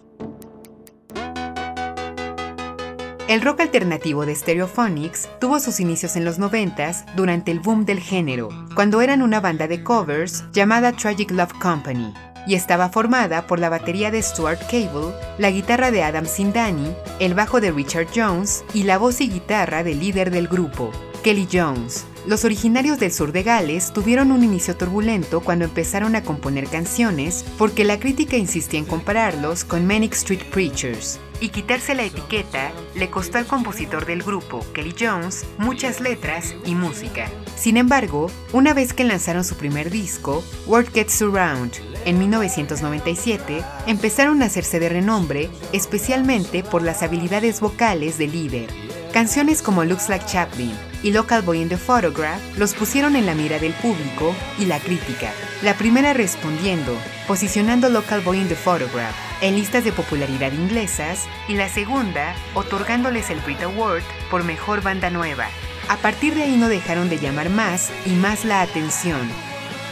El 3.28 3.42
rock 3.42 3.60
alternativo 3.60 4.26
de 4.26 4.34
Stereophonics 4.34 5.28
tuvo 5.42 5.60
sus 5.60 5.82
inicios 5.82 6.16
en 6.16 6.24
los 6.24 6.40
90 6.40 7.06
durante 7.18 7.52
el 7.52 7.60
boom 7.60 7.84
del 7.84 8.00
género, 8.00 8.48
cuando 8.76 9.02
eran 9.02 9.22
una 9.22 9.42
banda 9.42 9.68
de 9.68 9.84
covers 9.84 10.46
llamada 10.54 10.94
Tragic 10.94 11.32
Love 11.32 11.52
Company, 11.62 12.14
y 12.48 12.56
estaba 12.56 12.88
formada 12.88 13.46
por 13.46 13.60
la 13.60 13.68
batería 13.68 14.10
de 14.10 14.22
Stuart 14.22 14.62
Cable, 14.72 15.14
la 15.38 15.52
guitarra 15.52 15.92
de 15.92 16.02
Adam 16.02 16.26
Sindani, 16.26 16.96
el 17.20 17.34
bajo 17.34 17.60
de 17.60 17.72
Richard 17.72 18.08
Jones 18.16 18.64
y 18.74 18.84
la 18.84 18.98
voz 18.98 19.20
y 19.20 19.30
guitarra 19.30 19.84
del 19.84 20.00
líder 20.00 20.32
del 20.32 20.48
grupo, 20.48 20.94
Kelly 21.24 21.46
Jones. 21.52 22.06
Los 22.28 22.44
originarios 22.44 23.00
del 23.00 23.14
sur 23.14 23.32
de 23.32 23.44
Gales 23.44 23.94
tuvieron 23.94 24.32
un 24.32 24.44
inicio 24.44 24.76
turbulento 24.76 25.40
cuando 25.40 25.66
empezaron 25.66 26.16
a 26.16 26.24
componer 26.24 26.68
canciones 26.68 27.46
porque 27.58 27.86
la 27.86 28.00
crítica 28.00 28.36
insistía 28.36 28.80
en 28.80 28.86
compararlos 28.86 29.64
con 29.64 29.88
Manic 29.88 30.14
Street 30.14 30.44
Preachers. 30.52 31.20
Y 31.40 31.50
quitarse 31.50 31.96
la 31.96 32.04
etiqueta 32.04 32.72
le 32.96 33.10
costó 33.10 33.38
al 33.38 33.46
compositor 33.46 34.06
del 34.06 34.22
grupo, 34.22 34.66
Kelly 34.74 34.94
Jones, 35.00 35.46
muchas 35.58 36.02
letras 36.02 36.54
y 36.66 36.76
música. 36.76 37.30
Sin 37.56 37.78
embargo, 37.78 38.30
una 38.52 38.74
vez 38.74 38.94
que 38.94 39.06
lanzaron 39.06 39.46
su 39.46 39.56
primer 39.56 39.90
disco, 39.90 40.44
Word 40.68 40.92
Gets 40.94 41.22
Around, 41.22 41.72
en 42.04 42.20
1997, 42.20 43.64
empezaron 43.88 44.42
a 44.42 44.46
hacerse 44.46 44.80
de 44.82 44.90
renombre, 44.90 45.50
especialmente 45.72 46.64
por 46.64 46.82
las 46.82 47.02
habilidades 47.02 47.62
vocales 47.62 48.18
del 48.18 48.34
líder. 48.34 48.70
Canciones 49.14 49.62
como 49.62 49.86
Looks 49.86 50.10
Like 50.10 50.26
Chaplin 50.26 50.89
y 51.04 51.12
Local 51.12 51.42
Boy 51.42 51.62
in 51.62 51.70
the 51.70 51.78
Photograph 51.78 52.40
los 52.58 52.74
pusieron 52.74 53.16
en 53.16 53.26
la 53.26 53.36
mira 53.36 53.60
del 53.60 53.74
público 53.74 54.36
y 54.58 54.66
la 54.66 54.80
crítica. 54.80 55.32
La 55.62 55.74
primera 55.76 56.14
respondiendo, 56.14 56.98
posicionando 57.28 57.90
Local 57.90 58.22
Boy 58.22 58.40
in 58.40 58.48
the 58.48 58.56
Photograph 58.56 59.16
en 59.42 59.56
listas 59.56 59.84
de 59.84 59.92
popularidad 59.92 60.52
inglesas 60.52 61.28
y 61.48 61.54
la 61.54 61.70
segunda 61.70 62.36
otorgándoles 62.54 63.30
el 63.30 63.40
Brit 63.40 63.62
Award 63.62 64.04
por 64.30 64.44
Mejor 64.44 64.82
Banda 64.82 65.10
Nueva. 65.10 65.48
A 65.88 65.98
partir 65.98 66.36
de 66.36 66.44
ahí 66.44 66.56
no 66.56 66.70
dejaron 66.70 67.10
de 67.10 67.18
llamar 67.18 67.50
más 67.50 67.92
y 68.06 68.12
más 68.12 68.46
la 68.46 68.62
atención. 68.62 69.28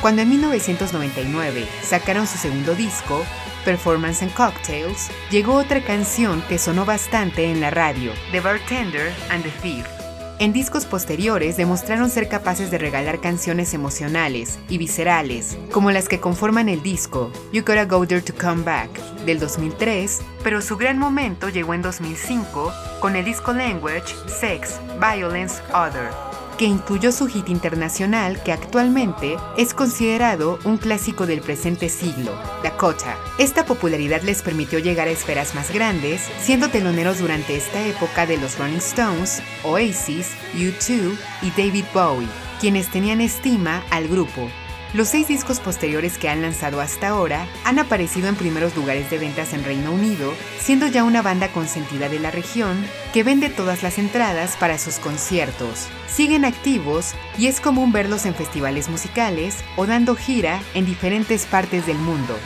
Cuando 0.01 0.21
en 0.21 0.29
1999 0.29 1.67
sacaron 1.81 2.27
su 2.27 2.37
segundo 2.37 2.75
disco, 2.75 3.25
Performance 3.65 4.21
and 4.21 4.33
Cocktails, 4.33 5.09
llegó 5.31 5.55
otra 5.55 5.81
canción 5.81 6.41
que 6.47 6.59
sonó 6.59 6.85
bastante 6.85 7.51
en 7.51 7.59
la 7.59 7.71
radio, 7.71 8.13
The 8.31 8.39
Bartender 8.41 9.11
and 9.29 9.43
the 9.43 9.51
Thief. 9.61 9.96
En 10.39 10.53
discos 10.53 10.85
posteriores 10.85 11.57
demostraron 11.57 12.11
ser 12.11 12.29
capaces 12.29 12.69
de 12.69 12.77
regalar 12.77 13.19
canciones 13.19 13.73
emocionales 13.73 14.59
y 14.69 14.77
viscerales, 14.77 15.57
como 15.71 15.89
las 15.89 16.07
que 16.07 16.19
conforman 16.19 16.69
el 16.69 16.83
disco 16.83 17.31
You 17.51 17.61
Gotta 17.61 17.85
Go 17.85 18.05
There 18.05 18.21
to 18.21 18.33
Come 18.39 18.61
Back 18.63 18.91
del 19.25 19.39
2003, 19.39 20.21
pero 20.43 20.61
su 20.61 20.77
gran 20.77 20.99
momento 20.99 21.49
llegó 21.49 21.73
en 21.73 21.81
2005 21.81 22.71
con 22.99 23.15
el 23.15 23.25
disco 23.25 23.51
Language, 23.51 24.13
Sex, 24.27 24.79
Violence, 24.99 25.59
Other. 25.73 26.36
Que 26.57 26.65
incluyó 26.65 27.11
su 27.11 27.27
hit 27.27 27.49
internacional 27.49 28.41
que 28.43 28.51
actualmente 28.51 29.37
es 29.57 29.73
considerado 29.73 30.59
un 30.63 30.77
clásico 30.77 31.27
del 31.27 31.41
presente 31.41 31.89
siglo, 31.89 32.37
Dakota. 32.63 33.17
Esta 33.37 33.65
popularidad 33.65 34.21
les 34.23 34.41
permitió 34.41 34.79
llegar 34.79 35.07
a 35.07 35.11
esferas 35.11 35.55
más 35.55 35.71
grandes, 35.71 36.21
siendo 36.41 36.69
teloneros 36.69 37.19
durante 37.19 37.55
esta 37.55 37.85
época 37.85 38.25
de 38.25 38.37
los 38.37 38.57
Rolling 38.57 38.77
Stones, 38.77 39.41
Oasis, 39.63 40.31
U2 40.55 41.15
y 41.43 41.51
David 41.51 41.85
Bowie, 41.93 42.27
quienes 42.59 42.89
tenían 42.89 43.21
estima 43.21 43.83
al 43.91 44.07
grupo. 44.07 44.49
Los 44.93 45.09
seis 45.09 45.27
discos 45.27 45.59
posteriores 45.59 46.17
que 46.17 46.29
han 46.29 46.41
lanzado 46.41 46.79
hasta 46.79 47.09
ahora 47.09 47.45
han 47.65 47.77
aparecido 47.77 48.29
en 48.29 48.35
primeros 48.35 48.73
lugares 48.75 49.09
de 49.09 49.17
ventas 49.17 49.51
en 49.51 49.65
Reino 49.65 49.91
Unido, 49.91 50.33
siendo 50.59 50.87
ya 50.87 51.03
una 51.03 51.21
banda 51.21 51.49
consentida 51.49 52.07
de 52.07 52.19
la 52.19 52.31
región 52.31 52.85
que 53.13 53.23
vende 53.23 53.49
todas 53.49 53.83
las 53.83 53.97
entradas 53.97 54.55
para 54.55 54.77
sus 54.77 54.99
conciertos. 54.99 55.87
Siguen 56.07 56.45
activos 56.45 57.15
y 57.37 57.47
es 57.47 57.59
común 57.59 57.91
verlos 57.91 58.25
en 58.25 58.33
festivales 58.33 58.87
musicales 58.87 59.57
o 59.75 59.85
dando 59.85 60.15
gira 60.15 60.61
en 60.73 60.85
diferentes 60.85 61.45
partes 61.45 61.85
del 61.85 61.97
mundo. 61.97 62.37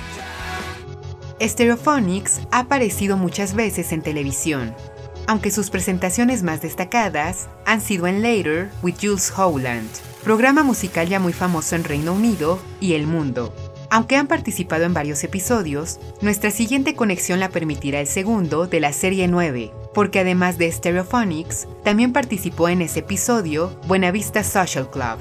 Stereophonics 1.39 2.41
ha 2.51 2.59
aparecido 2.59 3.17
muchas 3.17 3.53
veces 3.53 3.91
en 3.91 4.01
televisión, 4.01 4.75
aunque 5.27 5.51
sus 5.51 5.69
presentaciones 5.69 6.41
más 6.41 6.61
destacadas 6.61 7.49
han 7.65 7.81
sido 7.81 8.07
en 8.07 8.23
Later 8.23 8.71
with 8.81 8.95
Jules 8.99 9.31
Holland, 9.35 9.89
programa 10.23 10.63
musical 10.63 11.07
ya 11.07 11.19
muy 11.19 11.33
famoso 11.33 11.75
en 11.75 11.83
Reino 11.83 12.13
Unido 12.13 12.59
y 12.79 12.93
el 12.93 13.07
mundo. 13.07 13.53
Aunque 13.89 14.15
han 14.15 14.27
participado 14.27 14.85
en 14.85 14.93
varios 14.93 15.23
episodios, 15.23 15.99
nuestra 16.21 16.49
siguiente 16.49 16.95
conexión 16.95 17.39
la 17.39 17.49
permitirá 17.49 17.99
el 17.99 18.07
segundo 18.07 18.65
de 18.65 18.79
la 18.79 18.93
serie 18.93 19.27
9, 19.27 19.73
porque 19.93 20.21
además 20.21 20.57
de 20.57 20.71
Stereophonics, 20.71 21.67
también 21.83 22.13
participó 22.13 22.69
en 22.69 22.81
ese 22.81 22.99
episodio 22.99 23.77
Buenavista 23.87 24.43
Social 24.43 24.89
Club. 24.89 25.17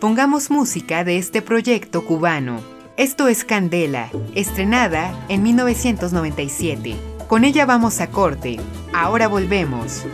Pongamos 0.00 0.50
música 0.50 1.04
de 1.04 1.18
este 1.18 1.42
proyecto 1.42 2.06
cubano. 2.06 2.60
Esto 2.96 3.28
es 3.28 3.44
Candela, 3.44 4.10
estrenada 4.34 5.26
en 5.28 5.42
1997. 5.42 6.96
Con 7.28 7.44
ella 7.44 7.66
vamos 7.66 8.00
a 8.00 8.06
corte. 8.06 8.58
Ahora 8.94 9.28
volvemos. 9.28 10.06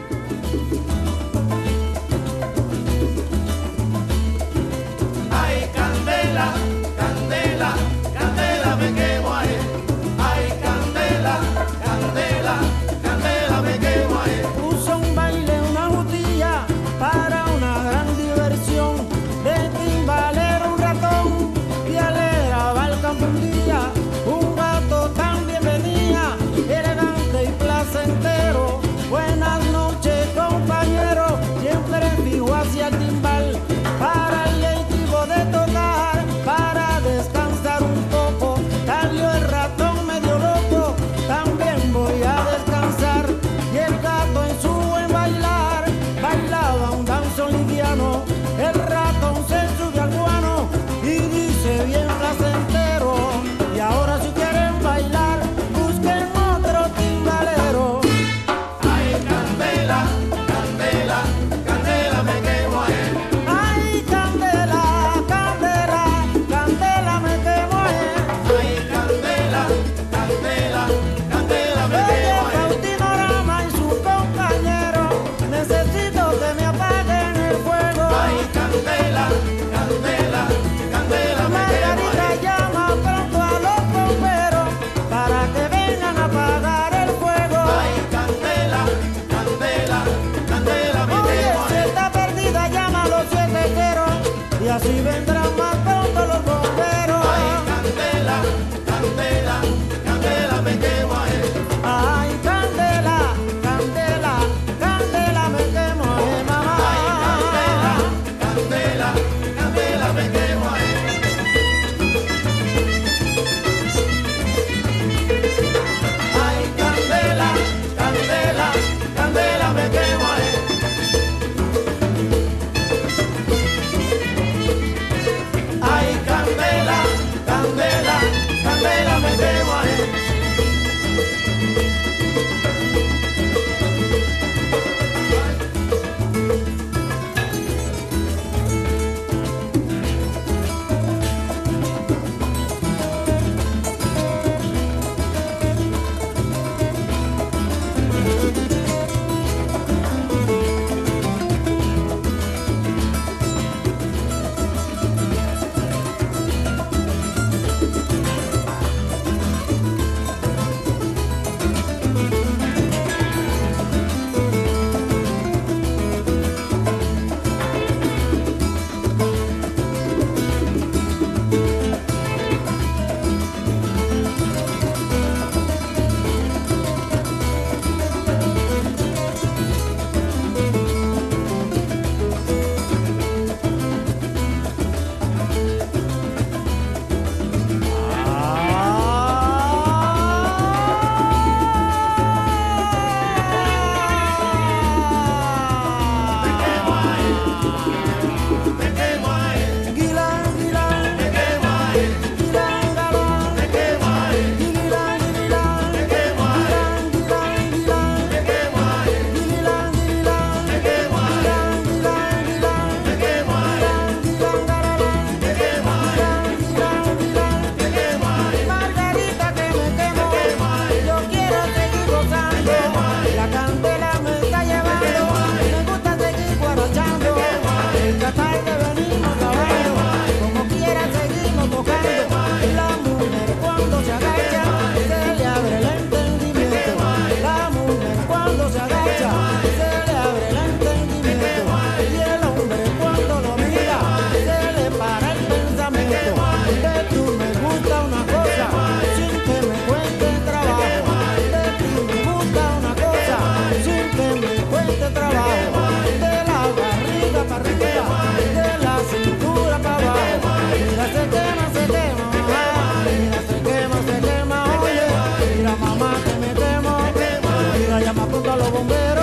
bomberos. 268.74 269.13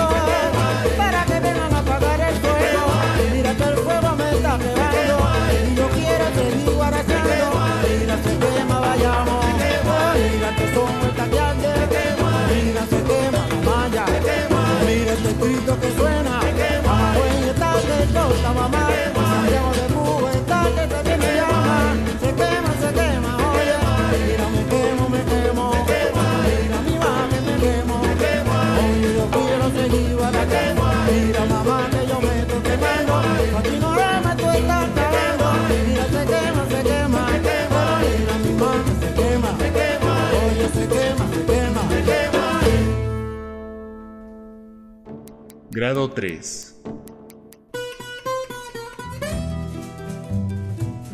Grado 45.74 46.10
3. 46.10 46.82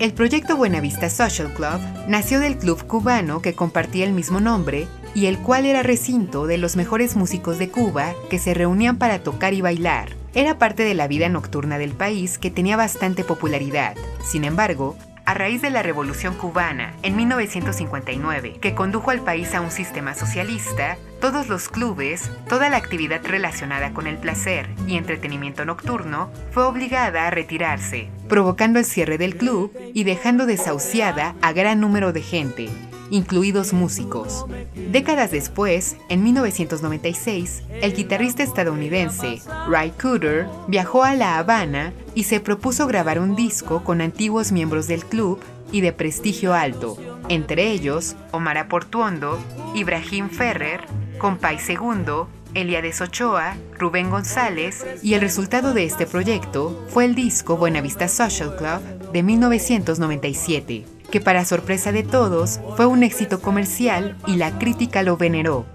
El 0.00 0.12
proyecto 0.14 0.56
Buenavista 0.56 1.08
Social 1.10 1.54
Club 1.54 1.78
nació 2.08 2.40
del 2.40 2.58
club 2.58 2.84
cubano 2.84 3.40
que 3.40 3.54
compartía 3.54 4.04
el 4.04 4.12
mismo 4.12 4.40
nombre 4.40 4.88
y 5.14 5.26
el 5.26 5.38
cual 5.38 5.64
era 5.64 5.84
recinto 5.84 6.48
de 6.48 6.58
los 6.58 6.74
mejores 6.74 7.14
músicos 7.14 7.60
de 7.60 7.68
Cuba 7.68 8.14
que 8.30 8.40
se 8.40 8.52
reunían 8.52 8.98
para 8.98 9.22
tocar 9.22 9.54
y 9.54 9.60
bailar. 9.60 10.08
Era 10.34 10.58
parte 10.58 10.82
de 10.82 10.94
la 10.94 11.06
vida 11.06 11.28
nocturna 11.28 11.78
del 11.78 11.92
país 11.92 12.36
que 12.36 12.50
tenía 12.50 12.76
bastante 12.76 13.22
popularidad. 13.22 13.94
Sin 14.24 14.42
embargo, 14.42 14.96
a 15.28 15.34
raíz 15.34 15.60
de 15.60 15.68
la 15.68 15.82
Revolución 15.82 16.34
cubana 16.34 16.94
en 17.02 17.14
1959, 17.14 18.56
que 18.62 18.74
condujo 18.74 19.10
al 19.10 19.20
país 19.20 19.54
a 19.54 19.60
un 19.60 19.70
sistema 19.70 20.14
socialista, 20.14 20.96
todos 21.20 21.48
los 21.48 21.68
clubes, 21.68 22.30
toda 22.48 22.70
la 22.70 22.78
actividad 22.78 23.20
relacionada 23.22 23.92
con 23.92 24.06
el 24.06 24.16
placer 24.16 24.70
y 24.86 24.96
entretenimiento 24.96 25.66
nocturno 25.66 26.30
fue 26.50 26.64
obligada 26.64 27.26
a 27.26 27.30
retirarse, 27.30 28.08
provocando 28.26 28.78
el 28.78 28.86
cierre 28.86 29.18
del 29.18 29.36
club 29.36 29.70
y 29.92 30.04
dejando 30.04 30.46
desahuciada 30.46 31.34
a 31.42 31.52
gran 31.52 31.78
número 31.78 32.14
de 32.14 32.22
gente, 32.22 32.70
incluidos 33.10 33.72
músicos. 33.72 34.46
Décadas 34.90 35.30
después, 35.30 35.96
en 36.08 36.22
1996, 36.22 37.62
el 37.80 37.94
guitarrista 37.94 38.42
estadounidense 38.42 39.40
Ray 39.68 39.92
Cooder 40.00 40.46
viajó 40.66 41.04
a 41.04 41.14
La 41.14 41.38
Habana 41.38 41.92
y 42.14 42.24
se 42.24 42.40
propuso 42.40 42.86
grabar 42.86 43.20
un 43.20 43.36
disco 43.36 43.84
con 43.84 44.00
antiguos 44.00 44.52
miembros 44.52 44.86
del 44.86 45.04
club 45.04 45.40
y 45.72 45.80
de 45.80 45.92
prestigio 45.92 46.54
alto, 46.54 46.96
entre 47.28 47.70
ellos 47.70 48.16
Omar 48.32 48.58
Aportuondo, 48.58 49.38
Ibrahim 49.74 50.30
Ferrer, 50.30 50.80
Compay 51.18 51.58
Segundo, 51.58 52.28
Eliades 52.54 53.00
Ochoa, 53.00 53.56
Rubén 53.78 54.10
González, 54.10 54.84
y 55.02 55.14
el 55.14 55.20
resultado 55.20 55.74
de 55.74 55.84
este 55.84 56.06
proyecto 56.06 56.86
fue 56.88 57.04
el 57.04 57.14
disco 57.14 57.56
Buenavista 57.56 58.08
Social 58.08 58.56
Club 58.56 59.12
de 59.12 59.22
1997 59.22 60.97
que 61.10 61.20
para 61.20 61.44
sorpresa 61.44 61.92
de 61.92 62.02
todos 62.02 62.60
fue 62.76 62.86
un 62.86 63.02
éxito 63.02 63.40
comercial 63.40 64.16
y 64.26 64.36
la 64.36 64.58
crítica 64.58 65.02
lo 65.02 65.16
veneró. 65.16 65.66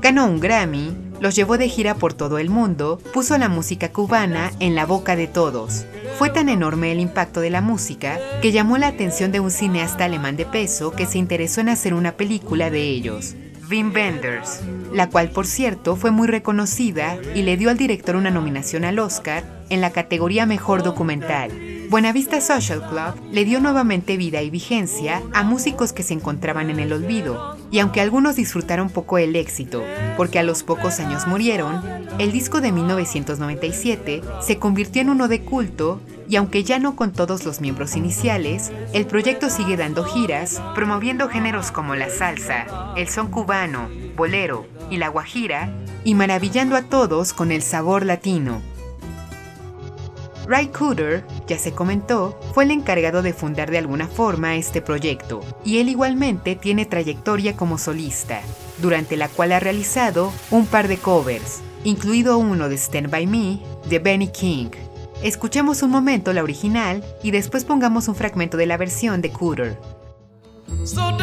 Ganó 0.00 0.26
un 0.26 0.40
Grammy, 0.40 0.96
los 1.20 1.34
llevó 1.34 1.58
de 1.58 1.68
gira 1.68 1.94
por 1.94 2.14
todo 2.14 2.38
el 2.38 2.50
mundo, 2.50 3.00
puso 3.12 3.36
la 3.38 3.48
música 3.48 3.90
cubana 3.90 4.52
en 4.60 4.74
la 4.74 4.86
boca 4.86 5.16
de 5.16 5.26
todos. 5.26 5.84
Fue 6.16 6.30
tan 6.30 6.48
enorme 6.48 6.92
el 6.92 7.00
impacto 7.00 7.40
de 7.40 7.50
la 7.50 7.60
música 7.60 8.18
que 8.40 8.52
llamó 8.52 8.78
la 8.78 8.88
atención 8.88 9.32
de 9.32 9.40
un 9.40 9.50
cineasta 9.50 10.04
alemán 10.04 10.36
de 10.36 10.46
peso 10.46 10.92
que 10.92 11.06
se 11.06 11.18
interesó 11.18 11.60
en 11.60 11.68
hacer 11.68 11.94
una 11.94 12.12
película 12.12 12.70
de 12.70 12.82
ellos, 12.82 13.34
Wim 13.70 13.92
Wenders, 13.94 14.60
la 14.92 15.10
cual 15.10 15.30
por 15.30 15.46
cierto 15.46 15.96
fue 15.96 16.10
muy 16.10 16.28
reconocida 16.28 17.18
y 17.34 17.42
le 17.42 17.56
dio 17.56 17.70
al 17.70 17.76
director 17.76 18.16
una 18.16 18.30
nominación 18.30 18.84
al 18.84 18.98
Oscar 18.98 19.44
en 19.68 19.80
la 19.80 19.90
categoría 19.90 20.46
Mejor 20.46 20.82
Documental. 20.82 21.77
Buenavista 21.88 22.42
Social 22.42 22.86
Club 22.86 23.14
le 23.32 23.46
dio 23.46 23.60
nuevamente 23.60 24.18
vida 24.18 24.42
y 24.42 24.50
vigencia 24.50 25.22
a 25.32 25.42
músicos 25.42 25.94
que 25.94 26.02
se 26.02 26.12
encontraban 26.12 26.68
en 26.68 26.80
el 26.80 26.92
olvido, 26.92 27.56
y 27.70 27.78
aunque 27.78 28.02
algunos 28.02 28.36
disfrutaron 28.36 28.90
poco 28.90 29.16
el 29.16 29.34
éxito, 29.34 29.82
porque 30.18 30.38
a 30.38 30.42
los 30.42 30.64
pocos 30.64 31.00
años 31.00 31.26
murieron, 31.26 31.80
el 32.18 32.30
disco 32.30 32.60
de 32.60 32.72
1997 32.72 34.20
se 34.42 34.58
convirtió 34.58 35.00
en 35.00 35.08
uno 35.08 35.28
de 35.28 35.40
culto 35.40 36.02
y 36.28 36.36
aunque 36.36 36.62
ya 36.62 36.78
no 36.78 36.94
con 36.94 37.12
todos 37.12 37.46
los 37.46 37.62
miembros 37.62 37.96
iniciales, 37.96 38.70
el 38.92 39.06
proyecto 39.06 39.48
sigue 39.48 39.78
dando 39.78 40.04
giras, 40.04 40.60
promoviendo 40.74 41.30
géneros 41.30 41.70
como 41.70 41.94
la 41.94 42.10
salsa, 42.10 42.66
el 42.96 43.08
son 43.08 43.28
cubano, 43.28 43.88
bolero 44.14 44.66
y 44.90 44.98
la 44.98 45.08
guajira, 45.08 45.72
y 46.04 46.14
maravillando 46.14 46.76
a 46.76 46.82
todos 46.82 47.32
con 47.32 47.50
el 47.50 47.62
sabor 47.62 48.04
latino. 48.04 48.60
Ray 50.48 50.68
Cooder, 50.68 51.26
ya 51.46 51.58
se 51.58 51.72
comentó, 51.72 52.40
fue 52.54 52.64
el 52.64 52.70
encargado 52.70 53.20
de 53.20 53.34
fundar 53.34 53.70
de 53.70 53.76
alguna 53.76 54.08
forma 54.08 54.56
este 54.56 54.80
proyecto, 54.80 55.40
y 55.62 55.76
él 55.76 55.90
igualmente 55.90 56.56
tiene 56.56 56.86
trayectoria 56.86 57.54
como 57.54 57.76
solista, 57.76 58.40
durante 58.78 59.18
la 59.18 59.28
cual 59.28 59.52
ha 59.52 59.60
realizado 59.60 60.32
un 60.50 60.64
par 60.64 60.88
de 60.88 60.96
covers, 60.96 61.60
incluido 61.84 62.38
uno 62.38 62.70
de 62.70 62.78
Stand 62.78 63.10
By 63.10 63.26
Me 63.26 63.60
de 63.90 63.98
Benny 63.98 64.28
King. 64.28 64.70
Escuchemos 65.22 65.82
un 65.82 65.90
momento 65.90 66.32
la 66.32 66.42
original 66.42 67.04
y 67.22 67.30
después 67.30 67.66
pongamos 67.66 68.08
un 68.08 68.14
fragmento 68.14 68.56
de 68.56 68.66
la 68.66 68.78
versión 68.78 69.20
de 69.20 69.30
Cooder. 69.30 69.78
So 70.84 71.14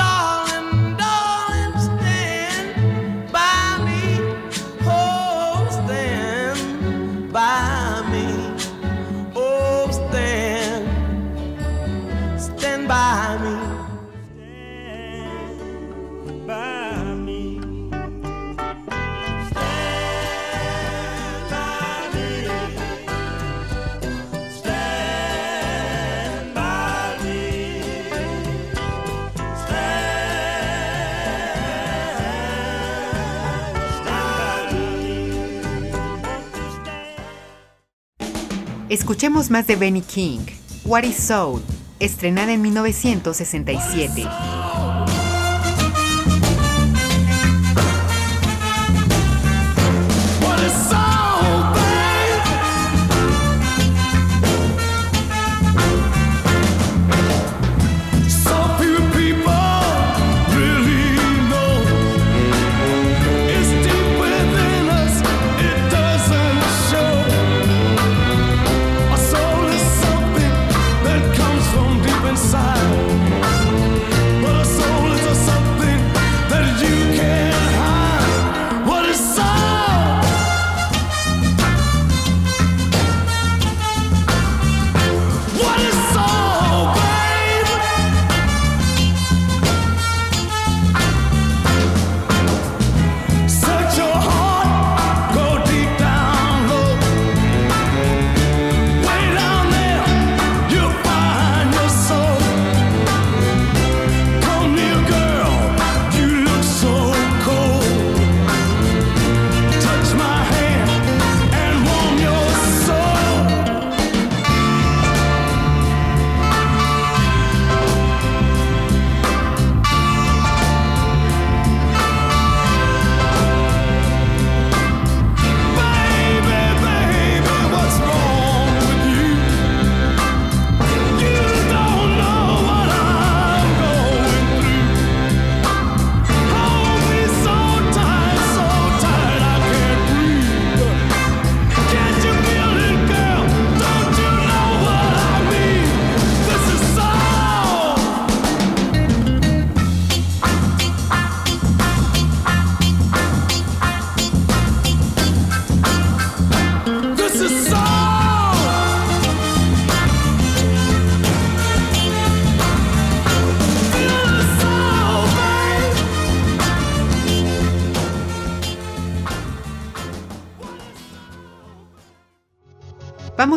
Escuchemos 39.06 39.52
más 39.52 39.68
de 39.68 39.76
Benny 39.76 40.02
King, 40.02 40.40
What 40.84 41.04
is 41.04 41.18
Soul, 41.18 41.62
estrenada 42.00 42.52
en 42.54 42.64
1967. 42.64 44.28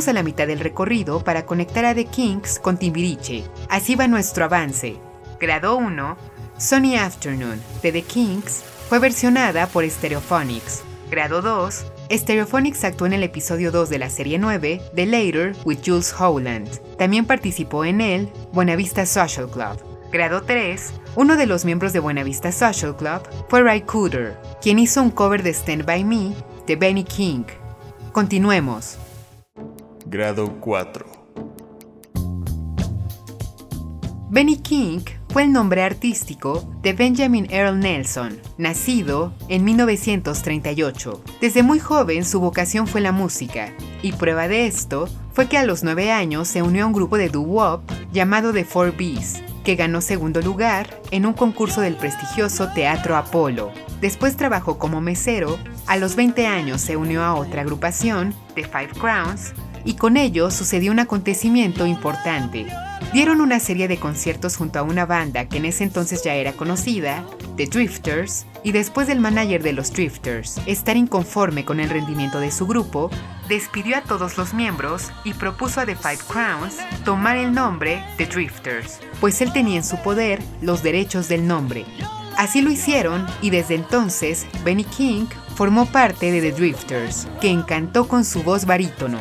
A 0.07 0.13
la 0.13 0.23
mitad 0.23 0.47
del 0.47 0.61
recorrido 0.61 1.25
para 1.25 1.45
conectar 1.45 1.85
a 1.85 1.93
The 1.93 2.05
Kings 2.05 2.61
con 2.61 2.79
Timbiriche. 2.79 3.43
Así 3.69 3.97
va 3.97 4.07
nuestro 4.07 4.45
avance. 4.45 4.97
Grado 5.41 5.77
1, 5.77 6.17
Sunny 6.57 6.97
Afternoon 6.97 7.61
de 7.83 7.91
The 7.91 8.03
Kings 8.03 8.63
fue 8.89 9.01
versionada 9.01 9.67
por 9.67 9.85
Stereophonics. 9.91 10.85
Grado 11.11 11.43
2, 11.43 11.85
Stereophonics 12.13 12.85
actuó 12.85 13.09
en 13.09 13.15
el 13.15 13.25
episodio 13.25 13.73
2 13.73 13.91
de 13.91 13.99
la 13.99 14.09
serie 14.09 14.39
9 14.39 14.81
de 14.93 15.07
Later 15.07 15.57
with 15.65 15.81
Jules 15.85 16.15
Holland. 16.17 16.69
También 16.97 17.27
participó 17.27 17.85
en 17.85 18.01
él 18.01 18.31
Buenavista 18.53 19.05
Social 19.05 19.51
Club. 19.51 19.83
Grado 20.13 20.43
3, 20.43 20.93
uno 21.17 21.37
de 21.37 21.47
los 21.47 21.65
miembros 21.65 21.93
de 21.93 21.99
Buenavista 21.99 22.53
Social 22.53 22.97
Club 22.97 23.23
fue 23.49 23.63
Ray 23.63 23.81
Cooder, 23.81 24.39
quien 24.63 24.79
hizo 24.79 25.03
un 25.03 25.11
cover 25.11 25.43
de 25.43 25.51
Stand 25.51 25.85
By 25.85 26.05
Me 26.05 26.35
de 26.69 26.77
Benny 26.77 27.03
King. 27.03 27.45
Continuemos. 28.13 28.97
Grado 30.11 30.59
4. 30.61 31.05
Benny 34.31 34.57
King 34.57 35.01
fue 35.29 35.43
el 35.43 35.53
nombre 35.53 35.83
artístico 35.83 36.67
de 36.81 36.95
Benjamin 36.95 37.47
Earl 37.51 37.79
Nelson, 37.79 38.39
nacido 38.57 39.35
en 39.51 39.65
1938. 39.65 41.23
Desde 41.43 41.63
muy 41.63 41.79
joven 41.79 42.25
su 42.25 42.41
vocación 42.41 42.87
fue 42.87 43.03
la 43.03 43.13
música, 43.13 43.75
y 44.01 44.13
prueba 44.13 44.49
de 44.49 44.67
esto 44.67 45.11
fue 45.35 45.47
que 45.47 45.59
a 45.59 45.67
los 45.67 45.83
9 45.83 46.11
años 46.11 46.49
se 46.49 46.63
unió 46.63 46.85
a 46.85 46.87
un 46.87 46.95
grupo 46.95 47.19
de 47.19 47.29
doo-wop 47.29 47.83
llamado 48.11 48.55
The 48.55 48.65
Four 48.65 48.97
Bees, 48.97 49.43
que 49.63 49.77
ganó 49.77 50.01
segundo 50.01 50.41
lugar 50.41 51.03
en 51.11 51.27
un 51.27 51.35
concurso 51.35 51.83
del 51.83 51.97
prestigioso 51.97 52.71
Teatro 52.73 53.15
Apolo. 53.15 53.73
Después 54.01 54.39
trabajó 54.39 54.79
como 54.79 55.03
mesero, 55.03 55.59
a 55.87 55.99
los 55.99 56.17
20 56.17 56.47
años 56.47 56.81
se 56.81 56.97
unió 56.97 57.23
a 57.23 57.35
otra 57.35 57.61
agrupación, 57.61 58.35
The 58.55 58.65
Five 58.65 58.93
Crowns, 58.99 59.53
y 59.85 59.95
con 59.95 60.17
ello 60.17 60.51
sucedió 60.51 60.93
un 60.93 60.99
acontecimiento 60.99 61.87
importante. 61.87 62.67
Dieron 63.13 63.41
una 63.41 63.59
serie 63.59 63.89
de 63.89 63.99
conciertos 63.99 64.57
junto 64.57 64.79
a 64.79 64.83
una 64.83 65.07
banda 65.07 65.47
que 65.47 65.57
en 65.57 65.65
ese 65.65 65.85
entonces 65.85 66.23
ya 66.23 66.35
era 66.35 66.53
conocida, 66.53 67.25
The 67.57 67.67
Drifters, 67.67 68.47
y 68.63 68.73
después 68.73 69.07
del 69.07 69.21
manager 69.21 69.63
de 69.63 69.73
los 69.73 69.93
Drifters 69.93 70.61
estar 70.67 70.97
inconforme 70.97 71.65
con 71.65 71.81
el 71.81 71.89
rendimiento 71.89 72.39
de 72.39 72.51
su 72.51 72.67
grupo, 72.67 73.11
despidió 73.49 73.97
a 73.97 74.03
todos 74.03 74.37
los 74.37 74.53
miembros 74.53 75.11
y 75.25 75.33
propuso 75.33 75.81
a 75.81 75.87
The 75.87 75.97
Five 75.97 76.19
Crowns 76.29 76.77
tomar 77.05 77.39
el 77.39 77.53
nombre 77.53 78.05
The 78.19 78.27
Drifters, 78.27 79.01
pues 79.21 79.41
él 79.41 79.53
tenía 79.53 79.79
en 79.79 79.85
su 79.85 79.97
poder 80.03 80.43
los 80.61 80.83
derechos 80.83 81.29
del 81.29 81.47
nombre. 81.47 81.87
Así 82.37 82.61
lo 82.61 82.71
hicieron 82.71 83.27
y 83.43 83.51
desde 83.51 83.75
entonces 83.75 84.47
Benny 84.65 84.85
King 84.85 85.27
formó 85.57 85.87
parte 85.87 86.31
de 86.31 86.41
The 86.41 86.53
Drifters, 86.53 87.27
que 87.41 87.51
encantó 87.51 88.07
con 88.07 88.25
su 88.25 88.45
voz 88.45 88.65
barítono. 88.65 89.19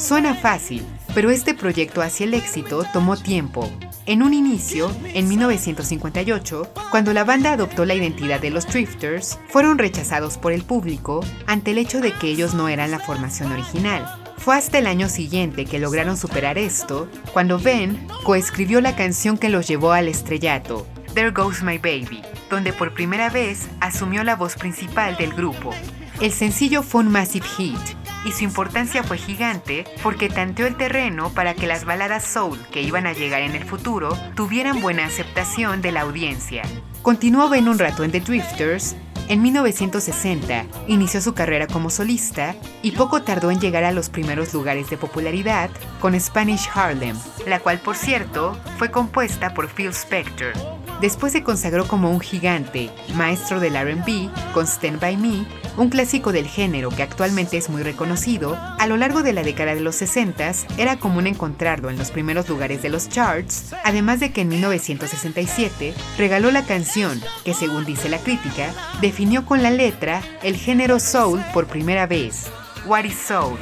Suena 0.00 0.34
fácil, 0.34 0.82
pero 1.14 1.28
este 1.30 1.52
proyecto 1.52 2.00
hacia 2.00 2.24
el 2.24 2.32
éxito 2.32 2.84
tomó 2.90 3.18
tiempo. 3.18 3.70
En 4.06 4.22
un 4.22 4.32
inicio, 4.32 4.90
en 5.12 5.28
1958, 5.28 6.72
cuando 6.90 7.12
la 7.12 7.22
banda 7.22 7.52
adoptó 7.52 7.84
la 7.84 7.94
identidad 7.94 8.40
de 8.40 8.48
los 8.48 8.66
Drifters, 8.66 9.38
fueron 9.50 9.76
rechazados 9.76 10.38
por 10.38 10.52
el 10.52 10.62
público 10.62 11.20
ante 11.46 11.72
el 11.72 11.78
hecho 11.78 12.00
de 12.00 12.12
que 12.12 12.28
ellos 12.28 12.54
no 12.54 12.70
eran 12.70 12.90
la 12.90 12.98
formación 12.98 13.52
original. 13.52 14.06
Fue 14.38 14.56
hasta 14.56 14.78
el 14.78 14.86
año 14.86 15.10
siguiente 15.10 15.66
que 15.66 15.78
lograron 15.78 16.16
superar 16.16 16.56
esto, 16.56 17.06
cuando 17.34 17.58
Ben 17.58 18.08
coescribió 18.24 18.80
la 18.80 18.96
canción 18.96 19.36
que 19.36 19.50
los 19.50 19.68
llevó 19.68 19.92
al 19.92 20.08
estrellato, 20.08 20.86
There 21.12 21.30
Goes 21.30 21.62
My 21.62 21.76
Baby, 21.76 22.22
donde 22.48 22.72
por 22.72 22.94
primera 22.94 23.28
vez 23.28 23.68
asumió 23.80 24.24
la 24.24 24.34
voz 24.34 24.56
principal 24.56 25.18
del 25.18 25.34
grupo. 25.34 25.74
El 26.22 26.32
sencillo 26.32 26.82
fue 26.82 27.02
un 27.02 27.10
massive 27.10 27.46
hit, 27.58 27.78
y 28.24 28.32
su 28.32 28.44
importancia 28.44 29.02
fue 29.02 29.18
gigante 29.18 29.84
porque 30.02 30.28
tanteó 30.28 30.66
el 30.66 30.76
terreno 30.76 31.30
para 31.30 31.54
que 31.54 31.66
las 31.66 31.84
baladas 31.84 32.24
soul 32.24 32.58
que 32.70 32.82
iban 32.82 33.06
a 33.06 33.12
llegar 33.12 33.42
en 33.42 33.54
el 33.54 33.64
futuro 33.64 34.16
tuvieran 34.34 34.80
buena 34.80 35.06
aceptación 35.06 35.82
de 35.82 35.92
la 35.92 36.02
audiencia. 36.02 36.62
Continuó 37.02 37.48
Ben 37.48 37.68
un 37.68 37.78
rato 37.78 38.04
en 38.04 38.10
The 38.10 38.20
Drifters. 38.20 38.96
En 39.28 39.42
1960 39.42 40.66
inició 40.88 41.20
su 41.20 41.34
carrera 41.34 41.66
como 41.66 41.88
solista 41.88 42.56
y 42.82 42.92
poco 42.92 43.22
tardó 43.22 43.50
en 43.50 43.60
llegar 43.60 43.84
a 43.84 43.92
los 43.92 44.10
primeros 44.10 44.52
lugares 44.52 44.90
de 44.90 44.96
popularidad 44.96 45.70
con 46.00 46.18
Spanish 46.18 46.68
Harlem, 46.74 47.16
la 47.46 47.60
cual 47.60 47.78
por 47.78 47.96
cierto 47.96 48.58
fue 48.76 48.90
compuesta 48.90 49.54
por 49.54 49.68
Phil 49.68 49.90
Spector. 49.90 50.52
Después 51.00 51.32
se 51.32 51.42
consagró 51.42 51.88
como 51.88 52.10
un 52.10 52.20
gigante, 52.20 52.90
maestro 53.14 53.58
del 53.58 53.74
RB, 53.74 54.30
con 54.52 54.66
Stand 54.66 55.00
By 55.00 55.16
Me, 55.16 55.46
un 55.78 55.88
clásico 55.88 56.30
del 56.30 56.46
género 56.46 56.90
que 56.90 57.02
actualmente 57.02 57.56
es 57.56 57.70
muy 57.70 57.82
reconocido. 57.82 58.58
A 58.78 58.86
lo 58.86 58.98
largo 58.98 59.22
de 59.22 59.32
la 59.32 59.42
década 59.42 59.74
de 59.74 59.80
los 59.80 59.96
60 59.96 60.52
era 60.76 60.98
común 60.98 61.26
encontrarlo 61.26 61.88
en 61.88 61.96
los 61.96 62.10
primeros 62.10 62.48
lugares 62.50 62.82
de 62.82 62.90
los 62.90 63.08
charts, 63.08 63.74
además 63.82 64.20
de 64.20 64.32
que 64.32 64.42
en 64.42 64.48
1967 64.48 65.94
regaló 66.18 66.50
la 66.50 66.64
canción 66.64 67.18
que, 67.44 67.54
según 67.54 67.86
dice 67.86 68.10
la 68.10 68.18
crítica, 68.18 68.70
definió 69.00 69.46
con 69.46 69.62
la 69.62 69.70
letra 69.70 70.22
el 70.42 70.56
género 70.56 71.00
soul 71.00 71.40
por 71.54 71.66
primera 71.66 72.06
vez. 72.06 72.50
What 72.86 73.04
is 73.04 73.16
Soul? 73.16 73.58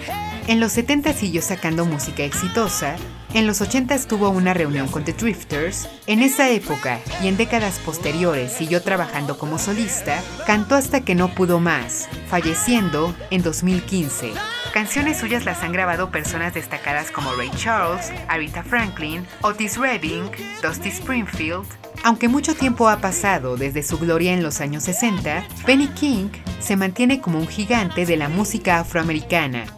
En 0.49 0.61
los 0.61 0.73
70 0.73 1.13
siguió 1.13 1.43
sacando 1.43 1.85
música 1.85 2.25
exitosa, 2.25 2.97
en 3.35 3.47
los 3.47 3.61
80 3.61 3.99
tuvo 4.07 4.31
una 4.31 4.55
reunión 4.55 4.89
con 4.89 5.05
The 5.05 5.13
Drifters. 5.13 5.89
En 6.07 6.23
esa 6.23 6.51
época 6.51 7.01
y 7.23 7.29
en 7.29 7.37
décadas 7.37 7.79
posteriores 7.79 8.53
siguió 8.53 8.83
trabajando 8.83 9.39
como 9.39 9.59
solista, 9.59 10.23
cantó 10.47 10.75
hasta 10.75 11.01
que 11.01 11.15
no 11.15 11.29
pudo 11.35 11.61
más, 11.61 12.09
falleciendo 12.29 13.15
en 13.31 13.43
2015. 13.43 14.33
Canciones 14.73 15.19
suyas 15.19 15.45
las 15.45 15.63
han 15.63 15.73
grabado 15.73 16.11
personas 16.11 16.55
destacadas 16.55 17.11
como 17.11 17.33
Ray 17.35 17.51
Charles, 17.57 18.13
Aretha 18.29 18.63
Franklin, 18.63 19.27
Otis 19.43 19.77
Redding, 19.79 20.31
Dusty 20.63 20.89
Springfield. 20.89 21.67
Aunque 22.05 22.29
mucho 22.29 22.55
tiempo 22.55 22.89
ha 22.89 22.99
pasado 22.99 23.57
desde 23.57 23.83
su 23.83 23.99
gloria 23.99 24.33
en 24.33 24.43
los 24.43 24.61
años 24.61 24.85
60, 24.85 25.45
Benny 25.67 25.89
King 25.89 26.29
se 26.61 26.77
mantiene 26.77 27.21
como 27.21 27.39
un 27.39 27.49
gigante 27.49 28.07
de 28.07 28.17
la 28.17 28.29
música 28.29 28.79
afroamericana 28.79 29.78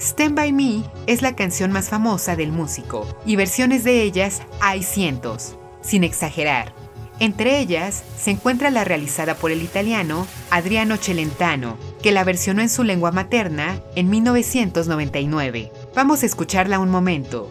Stand 0.00 0.36
By 0.36 0.52
Me 0.52 0.84
es 1.08 1.22
la 1.22 1.34
canción 1.34 1.72
más 1.72 1.88
famosa 1.88 2.36
del 2.36 2.52
músico, 2.52 3.06
y 3.26 3.34
versiones 3.34 3.82
de 3.82 4.02
ellas 4.02 4.42
hay 4.60 4.84
cientos, 4.84 5.56
sin 5.80 6.04
exagerar. 6.04 6.72
Entre 7.18 7.58
ellas 7.58 8.04
se 8.16 8.30
encuentra 8.30 8.70
la 8.70 8.84
realizada 8.84 9.34
por 9.34 9.50
el 9.50 9.60
italiano 9.60 10.24
Adriano 10.50 10.98
Celentano, 10.98 11.76
que 12.00 12.12
la 12.12 12.22
versionó 12.22 12.62
en 12.62 12.68
su 12.68 12.84
lengua 12.84 13.10
materna 13.10 13.82
en 13.96 14.08
1999. 14.08 15.72
Vamos 15.96 16.22
a 16.22 16.26
escucharla 16.26 16.78
un 16.78 16.90
momento. 16.90 17.50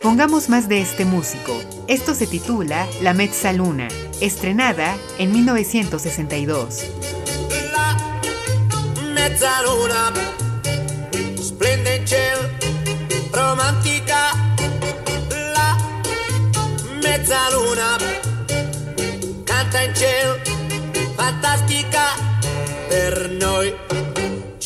Pongamos 0.00 0.48
más 0.48 0.70
de 0.70 0.80
este 0.80 1.04
músico. 1.04 1.60
Esto 1.86 2.14
se 2.14 2.26
titula 2.26 2.86
La 3.02 3.12
Mezzaluna, 3.12 3.88
estrenada 4.22 4.96
en 5.18 5.32
1962. 5.32 6.84
La 7.72 7.94
mezzaluna 9.12 10.12
splende 11.42 11.96
in 11.96 12.06
cielo, 12.06 12.48
romantica. 13.30 14.32
La 15.52 15.76
mezzaluna 17.02 17.98
canta 19.44 19.84
in 19.84 19.94
cielo, 19.94 20.36
fantastica 21.16 22.16
per 22.88 23.30
noi. 23.32 23.87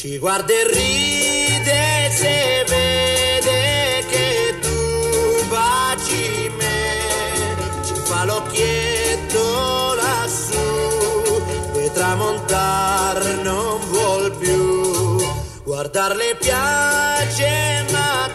Ci 0.03 0.19
guarda 0.19 0.53
e 0.53 0.67
ride 0.67 2.11
se 2.11 2.65
vede 2.67 4.05
che 4.11 4.59
tu 4.61 5.47
baci 5.47 6.51
me. 6.59 7.85
Ci 7.85 7.95
fa 8.03 8.25
l'occhietto 8.25 9.95
lassù 9.95 11.41
e 11.77 11.93
tramontar 11.93 13.43
non 13.45 13.79
vuol 13.93 14.37
più. 14.39 15.25
Guardarle 15.63 16.35
piace 16.35 17.87
ma 17.93 18.29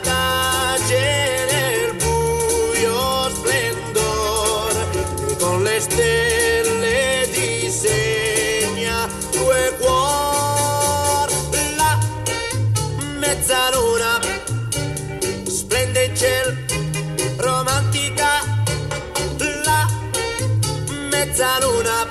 mezzaluna 21.38 22.08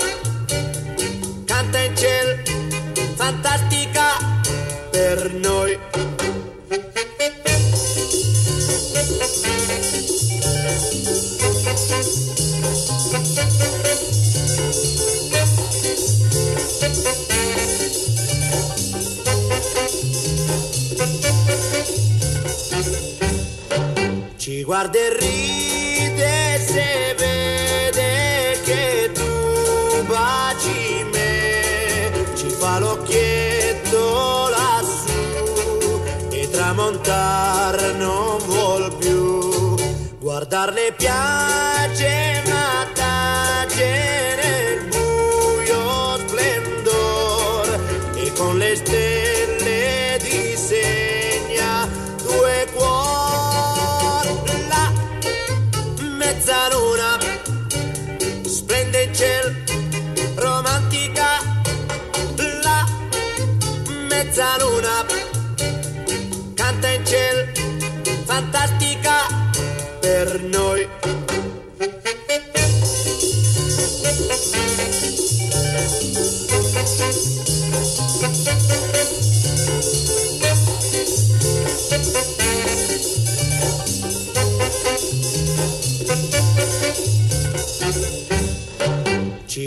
canta 1.46 1.78
in 1.80 1.96
cielo, 1.96 2.36
fantastica 3.16 4.04
per 4.92 5.32
noi. 5.32 5.76
Ci 24.36 24.62
guarda 24.62 24.98
e 24.98 25.18
ride 25.18 26.64
non 37.92 38.38
vuol 38.46 38.96
più. 38.96 39.74
Guardarle 40.18 40.92
piace 40.96 42.42
ma 42.46 42.86
tace 42.94 44.36
nel 44.42 44.88
buio 44.88 46.18
splendor 46.26 47.80
e 48.16 48.32
con 48.32 48.58
le 48.58 48.76
stelle 48.76 49.25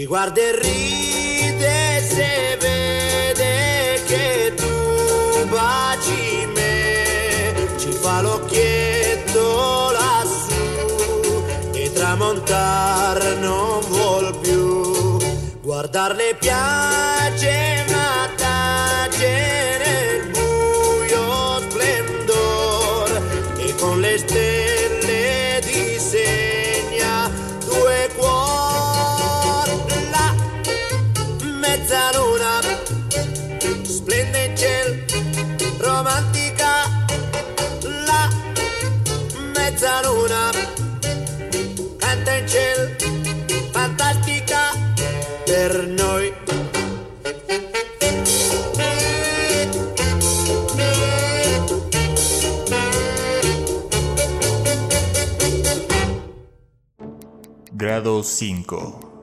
guarda 0.10 0.42
e 0.42 0.60
ride 0.60 2.02
se 2.02 2.58
vede 2.60 4.02
che 4.08 4.54
tu 4.56 5.48
baci 5.50 6.48
me, 6.56 7.68
ci 7.78 7.92
fa 7.92 8.20
l'occhietto 8.22 9.92
lassù 9.92 11.44
e 11.74 11.92
tramontar 11.94 13.38
non 13.40 13.82
vuol 13.82 14.36
più. 14.42 15.18
Guardarle 15.62 16.36
piace 16.40 17.86
ma 17.92 18.28
tace 18.36 19.79
Grado 58.00 58.24
5. 58.24 59.22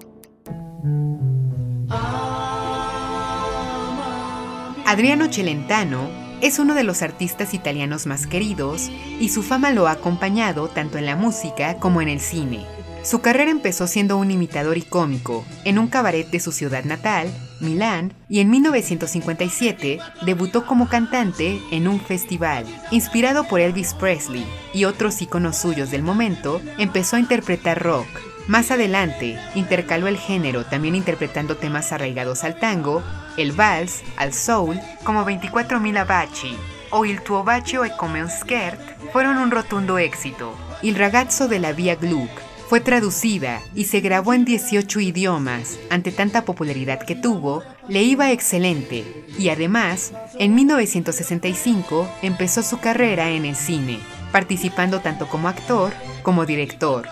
Adriano 4.85 5.33
Celentano 5.33 6.11
es 6.43 6.59
uno 6.59 6.75
de 6.75 6.85
los 6.85 7.01
artistas 7.01 7.55
italianos 7.55 8.05
más 8.05 8.27
queridos 8.27 8.91
y 9.19 9.31
su 9.31 9.43
fama 9.43 9.71
lo 9.71 9.89
ha 9.89 9.93
acompañado 9.93 10.69
tanto 10.69 10.99
en 10.99 11.07
la 11.07 11.17
música 11.17 11.79
como 11.79 12.03
en 12.03 12.11
el 12.11 12.21
cine. 12.21 12.67
Su 13.03 13.23
carrera 13.23 13.51
empezó 13.51 13.87
siendo 13.87 14.19
un 14.19 14.31
imitador 14.31 14.77
y 14.77 14.83
cómico 14.83 15.47
en 15.65 15.79
un 15.79 15.87
cabaret 15.89 16.29
de 16.31 16.41
su 16.41 16.53
ciudad 16.53 16.85
natal, 16.85 17.33
Milán, 17.63 18.13
y 18.29 18.41
en 18.41 18.51
1957 18.51 20.01
debutó 20.27 20.67
como 20.67 20.91
cantante 20.91 21.63
en 21.71 21.89
un 21.89 21.99
festival. 21.99 22.67
Inspirado 22.91 23.49
por 23.49 23.61
Elvis 23.61 23.95
Presley 23.95 24.45
y 24.75 24.85
otros 24.85 25.23
íconos 25.23 25.57
suyos 25.57 25.91
del 25.91 26.03
momento, 26.03 26.61
empezó 26.77 27.17
a 27.17 27.21
interpretar 27.21 27.83
rock. 27.83 28.36
Más 28.47 28.71
adelante, 28.71 29.39
intercaló 29.55 30.07
el 30.07 30.19
género 30.19 30.65
también 30.65 30.95
interpretando 30.95 31.57
temas 31.57 31.93
arraigados 31.93 32.45
al 32.45 32.59
tango, 32.59 33.03
el 33.37 33.53
vals, 33.53 34.03
al 34.17 34.33
soul, 34.33 34.81
como 35.05 35.25
24.000 35.25 35.99
Abaci 35.99 36.57
o 36.91 37.05
Il 37.05 37.21
tuo 37.23 37.43
bacio 37.43 37.85
e 37.85 37.91
come 37.97 38.23
un 38.23 38.31
skirt, 38.31 38.81
fueron 39.13 39.37
un 39.39 39.51
rotundo 39.51 39.99
éxito. 39.99 40.57
Il 40.83 40.97
ragazzo 40.97 41.49
de 41.49 41.59
la 41.59 41.73
via 41.73 41.97
Gluck 41.97 42.31
fue 42.69 42.81
traducida 42.81 43.61
y 43.75 43.85
se 43.85 44.01
grabó 44.01 44.35
en 44.35 44.45
18 44.45 45.01
idiomas. 45.01 45.79
Ante 45.91 46.13
tanta 46.13 46.45
popularidad 46.45 47.01
que 47.01 47.15
tuvo, 47.15 47.63
le 47.89 48.03
iba 48.03 48.33
excelente 48.33 49.25
y 49.39 49.49
además, 49.51 50.13
en 50.39 50.55
1965 50.55 52.09
empezó 52.23 52.63
su 52.63 52.79
carrera 52.79 53.31
en 53.31 53.45
el 53.45 53.57
cine, 53.57 53.99
participando 54.33 55.01
tanto 55.01 55.29
como 55.29 55.49
actor 55.49 55.93
como 56.23 56.45
director. 56.45 57.09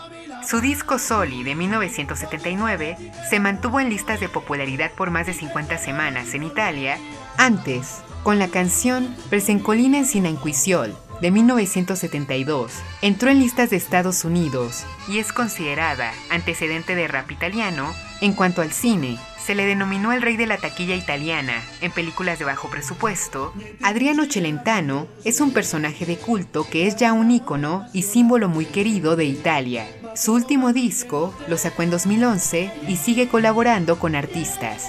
Su 0.47 0.61
disco 0.61 0.99
Soli 0.99 1.43
de 1.43 1.55
1979 1.55 2.99
se 3.31 3.41
mantuvo 3.41 3.81
en 3.81 3.89
listas 3.89 4.21
de 4.21 4.29
popularidad 4.29 4.91
por 4.93 5.11
más 5.11 5.27
de 5.27 5.33
50 5.33 5.79
semanas 5.79 6.35
en 6.35 6.43
Italia. 6.43 6.99
Antes, 7.39 8.03
con 8.23 8.39
la 8.39 8.49
canción 8.49 9.17
Presencolina 9.31 9.97
en 9.97 10.05
Sinanquisiol 10.05 10.95
de 11.23 11.31
1972, 11.31 12.73
entró 13.01 13.31
en 13.31 13.39
listas 13.39 13.71
de 13.71 13.77
Estados 13.77 14.25
Unidos 14.25 14.85
y 15.09 15.19
es 15.19 15.33
considerada 15.33 16.13
antecedente 16.31 16.95
de 16.95 17.09
rap 17.09 17.31
italiano. 17.31 17.95
En 18.21 18.35
cuanto 18.35 18.61
al 18.61 18.73
cine, 18.73 19.19
se 19.45 19.55
le 19.55 19.65
denominó 19.65 20.13
el 20.13 20.23
rey 20.23 20.37
de 20.37 20.47
la 20.47 20.59
taquilla 20.59 20.95
italiana 20.95 21.63
en 21.81 21.91
películas 21.91 22.39
de 22.39 22.45
bajo 22.45 22.69
presupuesto. 22.69 23.55
Adriano 23.83 24.25
Celentano 24.25 25.07
es 25.25 25.41
un 25.41 25.53
personaje 25.53 26.05
de 26.05 26.17
culto 26.17 26.67
que 26.69 26.87
es 26.87 26.97
ya 26.97 27.13
un 27.13 27.31
ícono 27.31 27.87
y 27.93 28.03
símbolo 28.03 28.49
muy 28.49 28.67
querido 28.67 29.17
de 29.17 29.25
Italia. 29.25 29.87
Su 30.15 30.33
último 30.33 30.73
disco 30.73 31.35
lo 31.49 31.59
sacó 31.59 31.83
en 31.83 31.91
2011 31.91 32.71
y 32.87 32.97
sigue 32.97 33.27
colaborando 33.27 33.99
con 33.99 34.15
artistas. 34.15 34.89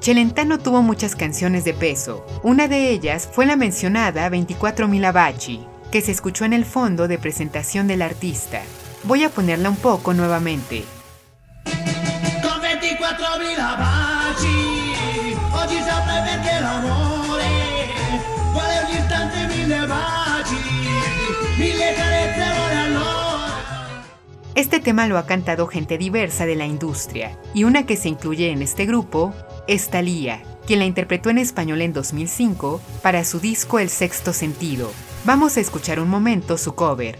Celentano 0.00 0.58
tuvo 0.58 0.80
muchas 0.80 1.14
canciones 1.14 1.64
de 1.64 1.74
peso. 1.74 2.24
Una 2.42 2.66
de 2.66 2.88
ellas 2.88 3.28
fue 3.30 3.44
la 3.44 3.56
mencionada 3.56 4.30
24.000 4.30 5.04
Abaci, 5.04 5.66
que 5.92 6.00
se 6.00 6.12
escuchó 6.12 6.46
en 6.46 6.54
el 6.54 6.64
fondo 6.64 7.06
de 7.06 7.18
presentación 7.18 7.86
del 7.86 8.00
artista. 8.00 8.62
Voy 9.04 9.24
a 9.24 9.28
ponerla 9.28 9.68
un 9.68 9.76
poco 9.76 10.14
nuevamente. 10.14 10.84
Con 11.64 12.62
24.000 12.62 13.78
baci, 13.78 15.36
oggi 15.52 15.78
saprei 15.82 16.22
perché 16.24 16.60
l'amore 16.60 17.90
vuole 18.52 18.80
un 18.88 18.96
istante 18.96 19.46
mille 19.54 19.86
baci, 19.86 20.56
mille 21.58 21.94
carezze 21.94 22.09
vuole 22.09 22.09
allora. 22.09 22.09
Este 24.56 24.80
tema 24.80 25.06
lo 25.06 25.16
ha 25.16 25.26
cantado 25.26 25.68
gente 25.68 25.96
diversa 25.96 26.44
de 26.44 26.56
la 26.56 26.66
industria, 26.66 27.38
y 27.54 27.62
una 27.64 27.86
que 27.86 27.96
se 27.96 28.08
incluye 28.08 28.50
en 28.50 28.62
este 28.62 28.84
grupo 28.84 29.32
es 29.68 29.90
Thalía, 29.90 30.42
quien 30.66 30.80
la 30.80 30.86
interpretó 30.86 31.30
en 31.30 31.38
español 31.38 31.80
en 31.82 31.92
2005 31.92 32.80
para 33.00 33.24
su 33.24 33.38
disco 33.38 33.78
El 33.78 33.88
Sexto 33.90 34.32
Sentido. 34.32 34.90
Vamos 35.24 35.56
a 35.56 35.60
escuchar 35.60 36.00
un 36.00 36.08
momento 36.08 36.58
su 36.58 36.74
cover. 36.74 37.16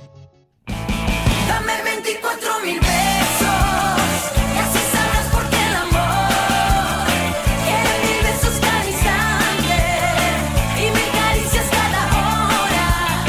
Dame 0.66 1.82
24 1.84 2.60
mil 2.64 2.80
besos 2.80 2.88
y 4.52 4.58
así 4.58 4.78
sabrás 4.92 5.26
por 5.32 5.48
qué 5.50 5.56
el 5.56 5.74
amor 5.76 7.06
quiere 7.64 7.92
mil 8.06 8.22
besos 8.24 8.58
cada 8.60 8.86
instante 8.88 9.78
y 10.78 10.90
mil 10.90 11.10
caricias 11.12 11.66
cada 11.70 12.02
hora. 12.64 13.24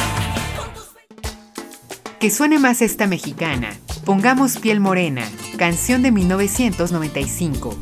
Con 0.57 0.73
tus 0.73 0.89
Que 2.19 2.31
suene 2.31 2.57
más 2.57 2.81
esta 2.81 3.05
mexicana. 3.05 3.69
Pongamos 4.05 4.57
piel 4.57 4.79
morena, 4.79 5.21
canción 5.57 6.01
de 6.01 6.11
1995. 6.11 7.77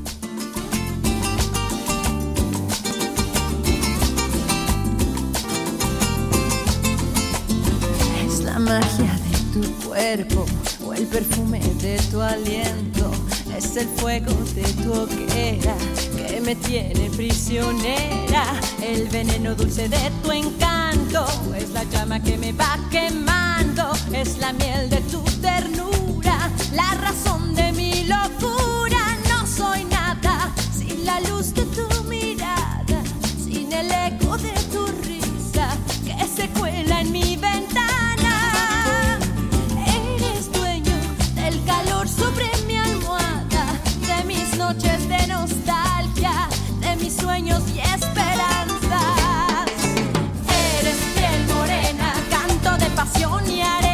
Es 8.26 8.41
la 8.41 8.59
magia 8.59 9.17
de 9.53 9.61
tu 9.61 9.88
cuerpo 9.88 10.45
o 10.86 10.93
el 10.93 11.07
perfume 11.07 11.61
de 11.82 11.97
tu 12.11 12.22
aliento. 12.22 13.11
Es 13.57 13.78
el 13.78 13.88
fuego 13.88 14.34
de 14.55 14.63
tu 14.84 14.91
hoguera 14.91 15.76
que 16.17 16.41
me 16.41 16.55
tiene 16.55 17.09
prisionera. 17.15 18.59
El 18.84 19.07
veneno 19.07 19.55
dulce 19.55 19.88
de 19.88 20.11
tu 20.22 20.34
encanto 20.34 21.26
es 21.55 21.70
la 21.70 21.86
llama 21.86 22.22
que 22.22 22.38
me 22.38 22.51
va 22.51 22.78
quemando. 22.91 23.89
Es 24.13 24.38
la 24.38 24.51
miel 24.51 24.89
de 24.89 24.97
tu 25.11 25.28
la 26.80 26.91
razón 27.07 27.53
de 27.55 27.71
mi 27.73 27.93
locura. 28.05 29.01
No 29.30 29.39
soy 29.45 29.84
nada 29.86 30.36
sin 30.77 31.05
la 31.05 31.19
luz 31.30 31.53
de 31.53 31.65
tu 31.77 31.88
mirada, 32.05 32.99
sin 33.45 33.71
el 33.73 33.89
eco 34.07 34.38
de 34.38 34.53
tu 34.73 34.84
risa 35.09 35.67
que 36.05 36.15
se 36.36 36.45
cuela 36.57 37.01
en 37.01 37.11
mi 37.11 37.36
ventana. 37.36 38.34
Eres 39.97 40.51
dueño 40.59 40.97
del 41.36 41.55
calor 41.65 42.07
sobre 42.07 42.47
mi 42.67 42.77
almohada, 42.77 43.65
de 44.09 44.17
mis 44.32 44.47
noches 44.57 44.99
de 45.13 45.21
nostalgia, 45.27 46.36
de 46.80 46.95
mis 47.01 47.13
sueños 47.23 47.61
y 47.75 47.80
esperanzas. 47.95 49.67
Eres 50.80 50.99
piel 51.15 51.41
morena, 51.53 52.09
canto 52.36 52.71
de 52.84 52.89
pasión 52.91 53.41
y 53.49 53.61
arena. 53.61 53.89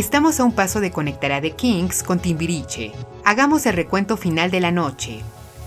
Estamos 0.00 0.40
a 0.40 0.44
un 0.44 0.52
paso 0.52 0.80
de 0.80 0.90
conectar 0.90 1.30
a 1.30 1.42
The 1.42 1.50
Kings 1.50 2.02
con 2.02 2.20
Timbiriche. 2.20 2.92
Hagamos 3.22 3.66
el 3.66 3.74
recuento 3.74 4.16
final 4.16 4.50
de 4.50 4.60
la 4.60 4.70
noche. 4.70 5.20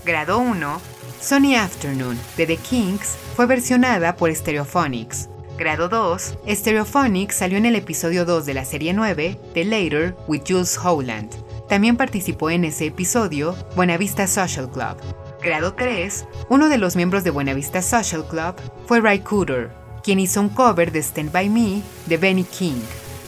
Grado 0.04 0.38
1, 0.38 0.80
Sunny 1.20 1.54
Afternoon 1.54 2.18
de 2.36 2.44
The 2.44 2.56
Kings 2.56 3.14
fue 3.36 3.46
versionada 3.46 4.16
por 4.16 4.34
Stereophonics. 4.34 5.28
Grado 5.56 5.88
2, 5.88 6.38
Stereophonics 6.48 7.36
salió 7.36 7.58
en 7.58 7.66
el 7.66 7.76
episodio 7.76 8.24
2 8.24 8.44
de 8.44 8.54
la 8.54 8.64
serie 8.64 8.92
9, 8.92 9.38
The 9.54 9.64
Later 9.64 10.16
with 10.26 10.42
Jules 10.48 10.76
Holland. 10.82 11.30
También 11.68 11.96
participó 11.96 12.50
en 12.50 12.64
ese 12.64 12.86
episodio 12.86 13.54
Buenavista 13.76 14.26
Social 14.26 14.68
Club. 14.68 14.96
Grado 15.44 15.74
3, 15.74 16.26
uno 16.48 16.68
de 16.68 16.78
los 16.78 16.96
miembros 16.96 17.22
de 17.22 17.30
Buenavista 17.30 17.82
Social 17.82 18.26
Club 18.26 18.56
fue 18.88 19.00
Ray 19.00 19.20
Cooder, 19.20 19.70
quien 20.02 20.18
hizo 20.18 20.40
un 20.40 20.48
cover 20.48 20.90
de 20.90 21.04
Stand 21.04 21.30
By 21.30 21.48
Me 21.48 21.82
de 22.06 22.16
Benny 22.16 22.42
King. 22.42 22.82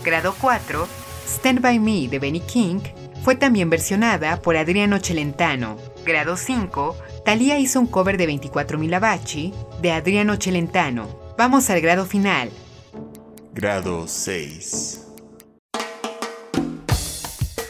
Grado 0.06 0.36
4, 0.40 0.86
Stand 1.26 1.60
By 1.60 1.80
Me 1.80 2.06
de 2.06 2.20
Benny 2.20 2.38
King 2.38 2.78
fue 3.24 3.34
también 3.34 3.68
versionada 3.68 4.40
por 4.40 4.56
Adriano 4.56 5.00
Celentano. 5.00 5.78
Grado 6.04 6.36
5, 6.36 6.96
Thalía 7.24 7.58
hizo 7.58 7.80
un 7.80 7.88
cover 7.88 8.16
de 8.16 8.28
24.000 8.28 8.94
Abachi 8.94 9.52
de 9.82 9.90
Adriano 9.90 10.36
Celentano. 10.36 11.08
Vamos 11.36 11.70
al 11.70 11.80
grado 11.80 12.06
final. 12.06 12.50
Grado 13.52 14.06
6. 14.06 15.08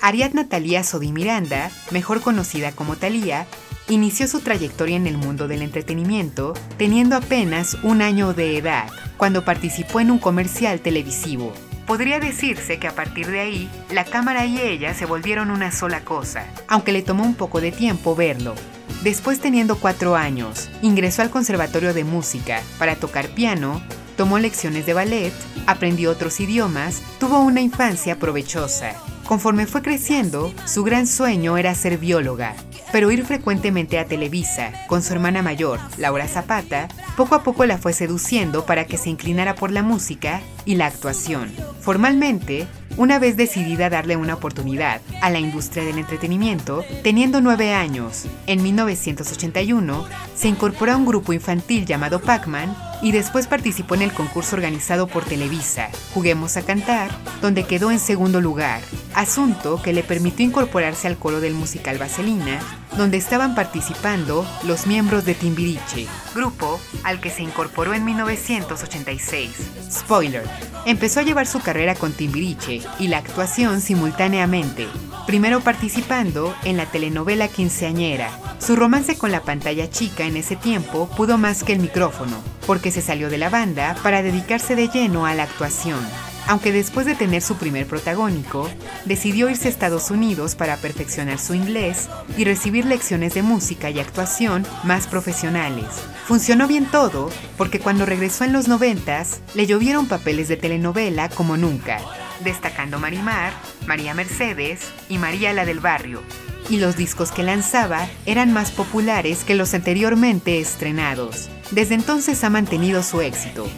Ariadna 0.03 0.47
Thalía 0.47 0.85
Sodi 0.85 1.13
Miranda, 1.13 1.71
mejor 1.91 2.21
conocida 2.21 2.73
como 2.73 2.97
Thalía, 2.97 3.47
inició 3.89 4.29
su 4.29 4.41
trayectoria 4.41 4.97
en 4.97 5.07
el 5.07 5.17
mundo 5.17 5.49
del 5.49 5.63
entretenimiento 5.63 6.53
teniendo 6.77 7.17
apenas 7.17 7.79
un 7.83 8.03
año 8.03 8.35
de 8.35 8.59
edad, 8.59 8.91
cuando 9.17 9.43
participó 9.43 10.01
en 10.01 10.11
un 10.11 10.19
comercial 10.19 10.81
televisivo. 10.81 11.55
Podría 11.87 12.19
decirse 12.19 12.79
que 12.79 12.89
a 12.89 12.95
partir 12.97 13.29
de 13.29 13.39
ahí, 13.39 13.71
la 13.91 14.05
cámara 14.05 14.45
y 14.45 14.61
ella 14.61 14.93
se 14.93 15.07
volvieron 15.07 15.53
una 15.53 15.71
sola 15.71 16.01
cosa, 16.01 16.45
aunque 16.67 16.91
le 16.91 17.03
tomó 17.03 17.23
un 17.23 17.37
poco 17.37 17.61
de 17.61 17.71
tiempo 17.71 18.17
verlo. 18.17 18.57
Después, 19.05 19.39
teniendo 19.39 19.77
cuatro 19.77 20.17
años, 20.17 20.69
ingresó 20.83 21.23
al 21.23 21.31
Conservatorio 21.31 21.95
de 21.95 22.03
Música 22.03 22.61
para 22.81 22.97
tocar 22.97 23.29
piano, 23.29 23.81
tomó 24.17 24.41
lecciones 24.41 24.85
de 24.85 24.95
ballet, 24.95 25.33
aprendió 25.69 26.11
otros 26.11 26.41
idiomas, 26.41 27.03
tuvo 27.21 27.39
una 27.39 27.61
infancia 27.61 28.19
provechosa. 28.19 28.95
Conforme 29.25 29.67
fue 29.67 29.83
creciendo, 29.83 30.53
su 30.65 30.83
gran 30.83 31.07
sueño 31.07 31.57
era 31.57 31.75
ser 31.77 31.99
bióloga, 31.99 32.57
pero 32.91 33.13
ir 33.13 33.25
frecuentemente 33.25 34.01
a 34.01 34.07
Televisa 34.07 34.73
con 34.89 35.03
su 35.03 35.13
hermana 35.13 35.43
mayor, 35.43 35.79
Laura 35.99 36.27
Zapata, 36.27 36.89
poco 37.17 37.37
a 37.37 37.45
poco 37.45 37.65
la 37.65 37.79
fue 37.79 37.93
seduciendo 37.93 38.67
para 38.67 38.87
que 38.87 38.99
se 38.99 39.11
inclinara 39.11 39.55
por 39.55 39.71
la 39.71 39.83
música 39.83 40.41
y 40.67 40.75
la 40.75 40.87
actuación. 40.87 41.51
Formalmente, 41.81 42.67
una 42.99 43.19
vez 43.19 43.37
decidida 43.37 43.91
darle 43.91 44.17
una 44.17 44.35
oportunidad 44.35 45.01
a 45.21 45.31
la 45.31 45.39
industria 45.39 45.85
del 45.85 45.99
entretenimiento, 45.99 46.83
teniendo 47.03 47.41
nueve 47.41 47.73
años, 47.73 48.25
en 48.47 48.63
1981, 48.63 50.07
se 50.35 50.49
incorporó 50.49 50.93
a 50.93 50.97
un 50.97 51.07
grupo 51.07 51.33
infantil 51.33 51.87
llamado 51.87 52.21
Pac-Man 52.21 52.75
y 53.03 53.13
después 53.13 53.47
participó 53.47 53.95
en 53.95 54.03
el 54.03 54.13
concurso 54.13 54.57
organizado 54.57 55.07
por 55.07 55.25
Televisa, 55.25 55.91
Juguemos 56.15 56.57
a 56.57 56.63
Cantar, 56.63 57.11
donde 57.43 57.65
quedó 57.65 57.91
en 57.91 57.99
segundo 57.99 58.41
lugar, 58.41 58.81
asunto 59.15 59.81
que 59.83 59.93
le 59.93 60.03
permitió 60.03 60.47
incorporarse 60.47 61.07
al 61.07 61.19
coro 61.19 61.41
del 61.41 61.55
musical 61.55 61.99
Vaselina, 61.99 62.61
donde 62.97 63.19
estaban 63.19 63.55
participando 63.55 64.47
los 64.65 64.87
miembros 64.87 65.27
de 65.27 65.35
Timbiriche, 65.35 66.07
grupo 66.35 66.81
al 67.05 67.21
que 67.21 67.31
se 67.31 67.43
incorporó 67.43 67.93
en 67.93 68.05
1986. 68.05 69.51
Spoiler, 69.91 70.45
empezó 70.87 71.21
a 71.21 71.23
llevar 71.23 71.47
su 71.47 71.61
carrera 71.61 71.95
con 71.95 72.13
Timbiriche 72.13 72.81
y 72.99 73.09
la 73.09 73.19
actuación 73.19 73.81
simultáneamente, 73.81 74.87
primero 75.27 75.61
participando 75.61 76.55
en 76.65 76.77
la 76.77 76.87
telenovela 76.87 77.49
Quinceañera. 77.49 78.31
Su 78.59 78.77
romance 78.77 79.19
con 79.19 79.33
la 79.33 79.43
pantalla 79.43 79.91
chica 79.91 80.25
en 80.25 80.37
ese 80.37 80.57
tiempo 80.57 81.09
pudo 81.17 81.39
más 81.39 81.65
que 81.65 81.73
el 81.73 81.81
micrófono, 81.81 82.37
porque 82.67 82.91
se 82.91 83.03
salió 83.03 83.31
de 83.31 83.39
la 83.39 83.51
banda 83.51 83.97
para 84.03 84.23
dedicarse 84.23 84.77
de 84.77 84.89
lleno 84.89 85.27
a 85.27 85.35
la 85.35 85.43
actuación. 85.43 86.01
Aunque 86.49 86.71
después 86.71 87.07
de 87.07 87.17
tener 87.17 87.43
su 87.43 87.57
primer 87.57 87.87
protagónico, 87.87 88.71
decidió 89.05 89.51
irse 89.51 89.67
a 89.67 89.71
Estados 89.71 90.11
Unidos 90.13 90.55
para 90.55 90.77
perfeccionar 90.77 91.41
su 91.41 91.55
inglés 91.55 92.09
y 92.37 92.45
recibir 92.45 92.85
lecciones 92.85 93.35
de 93.35 93.43
música 93.43 93.91
y 93.91 93.99
actuación 93.99 94.65
más 94.85 95.09
profesionales. 95.09 95.87
Funcionó 96.27 96.69
bien 96.69 96.87
todo, 96.87 97.31
porque 97.57 97.81
cuando 97.81 98.07
regresó 98.07 98.45
en 98.45 98.53
los 98.53 98.69
noventas, 98.69 99.41
le 99.55 99.67
llovieron 99.67 100.07
papeles 100.07 100.47
de 100.47 100.57
telenovela 100.57 101.29
como 101.31 101.57
nunca, 101.57 101.99
destacando 102.45 103.01
Marimar, 103.01 103.53
María 103.87 104.15
Mercedes 104.15 104.81
y 105.09 105.19
María 105.19 105.53
la 105.53 105.65
del 105.65 105.81
Barrio. 105.81 106.23
Y 106.71 106.79
los 106.79 106.97
discos 106.97 107.33
que 107.33 107.43
lanzaba 107.43 108.07
eran 108.25 108.53
más 108.53 108.71
populares 108.71 109.43
que 109.43 109.55
los 109.57 109.75
anteriormente 109.75 110.61
estrenados. 110.61 111.49
Desde 111.73 111.95
entonces 111.95 112.45
ha 112.45 112.51
mantenido 112.51 113.03
su 113.03 113.21
éxito. 113.21 113.69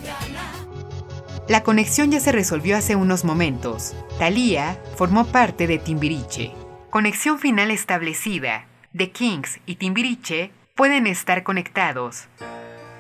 La 1.49 1.63
conexión 1.63 2.11
ya 2.11 2.21
se 2.21 2.31
resolvió 2.31 2.77
hace 2.77 2.95
unos 2.95 3.25
momentos. 3.25 3.95
Thalía 4.19 4.79
formó 4.97 5.27
parte 5.27 5.67
de 5.67 5.79
Timbiriche. 5.79 6.53
Conexión 6.91 7.39
final 7.39 7.71
establecida. 7.71 8.67
The 8.95 9.11
Kings 9.11 9.59
y 9.65 9.77
Timbiriche 9.77 10.51
pueden 10.75 11.07
estar 11.07 11.45
conectados. 11.45 12.29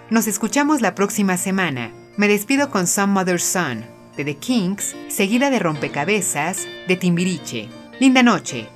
Nos 0.08 0.26
escuchamos 0.26 0.80
la 0.80 0.94
próxima 0.94 1.36
semana. 1.36 1.90
Me 2.16 2.26
despido 2.26 2.70
con 2.70 2.86
Some 2.86 3.12
Mother 3.12 3.38
Son 3.38 3.84
de 4.16 4.24
The 4.24 4.36
Kings, 4.36 4.96
seguida 5.08 5.50
de 5.50 5.58
Rompecabezas 5.58 6.66
de 6.88 6.96
Timbiriche. 6.96 7.68
Linda 8.00 8.22
noche. 8.22 8.68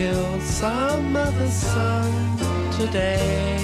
Killed 0.00 0.40
some 0.40 1.14
other 1.14 1.50
sun 1.50 2.10
today. 2.72 3.58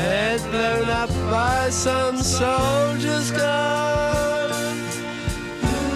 Head 0.00 0.40
blown 0.50 0.88
up 0.88 1.10
by 1.30 1.68
some 1.68 2.16
soldier's 2.16 3.30
gun. 3.32 4.78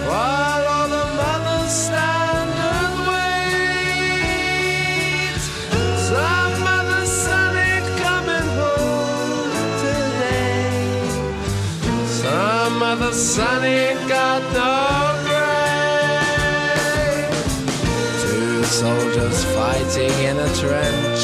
While 0.07 0.63
all 0.73 0.87
the 0.97 1.05
mothers 1.21 1.73
stand 1.85 2.51
and 2.75 2.95
wait. 3.09 3.81
Some 6.11 6.63
other 6.77 7.03
son 7.07 7.51
ain't 7.69 7.89
coming 8.05 8.47
home 8.59 9.53
today. 9.87 10.93
Some 12.21 12.77
other 12.83 13.11
son 13.11 13.63
ain't 13.63 14.07
got 14.07 14.41
no 14.53 14.92
soldiers 18.83 19.45
fighting 19.55 20.11
in 20.29 20.37
a 20.37 20.49
trench. 20.59 21.23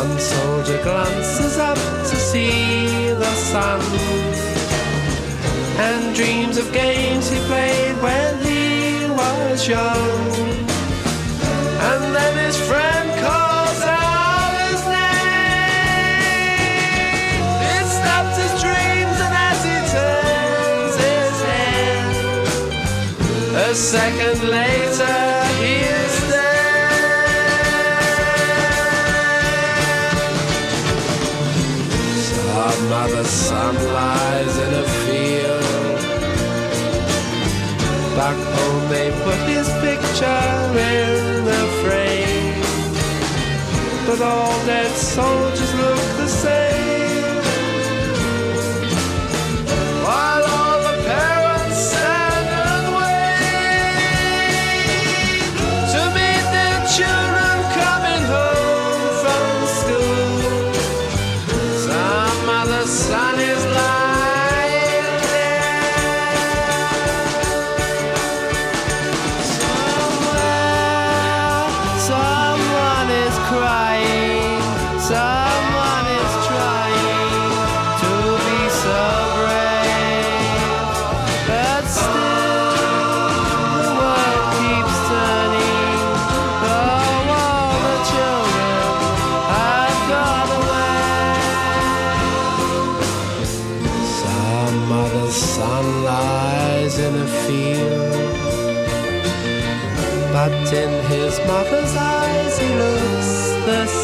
One 0.00 0.18
soldier 0.18 0.82
glances 0.82 1.56
up 1.56 1.78
to 2.10 2.16
see 2.30 3.08
the 3.24 3.34
sun 3.52 3.80
and 5.86 6.14
dreams 6.14 6.58
of 6.58 6.70
games 6.74 7.30
he 7.30 7.38
played 7.50 7.96
when 8.02 8.32
he 8.44 9.08
was 9.20 9.66
young. 9.66 10.20
And 11.90 12.14
then 12.14 12.34
his 12.44 12.58
friend 12.68 13.08
calls 13.22 13.49
a 23.70 23.74
second 23.74 24.42
later 24.48 25.44
he 25.60 25.74
is 25.76 26.14
dead. 26.28 27.00
Some 32.18 32.92
other 32.92 33.24
sun 33.24 33.74
lies 33.94 34.58
in 34.64 34.74
a 34.74 34.86
field. 35.02 36.00
Back 38.16 38.38
home 38.56 38.88
they 38.88 39.08
put 39.22 39.40
his 39.54 39.68
picture 39.86 40.46
in 40.92 41.44
the 41.44 41.62
frame. 41.82 42.60
But 44.04 44.20
all 44.20 44.66
dead 44.66 44.90
soldiers 44.96 45.74
look 45.74 46.02
the 46.16 46.26
same. 46.26 46.69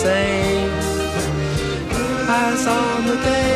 same 0.07 0.70
as 2.28 2.66
on 2.68 3.07
the 3.07 3.16
day. 3.24 3.55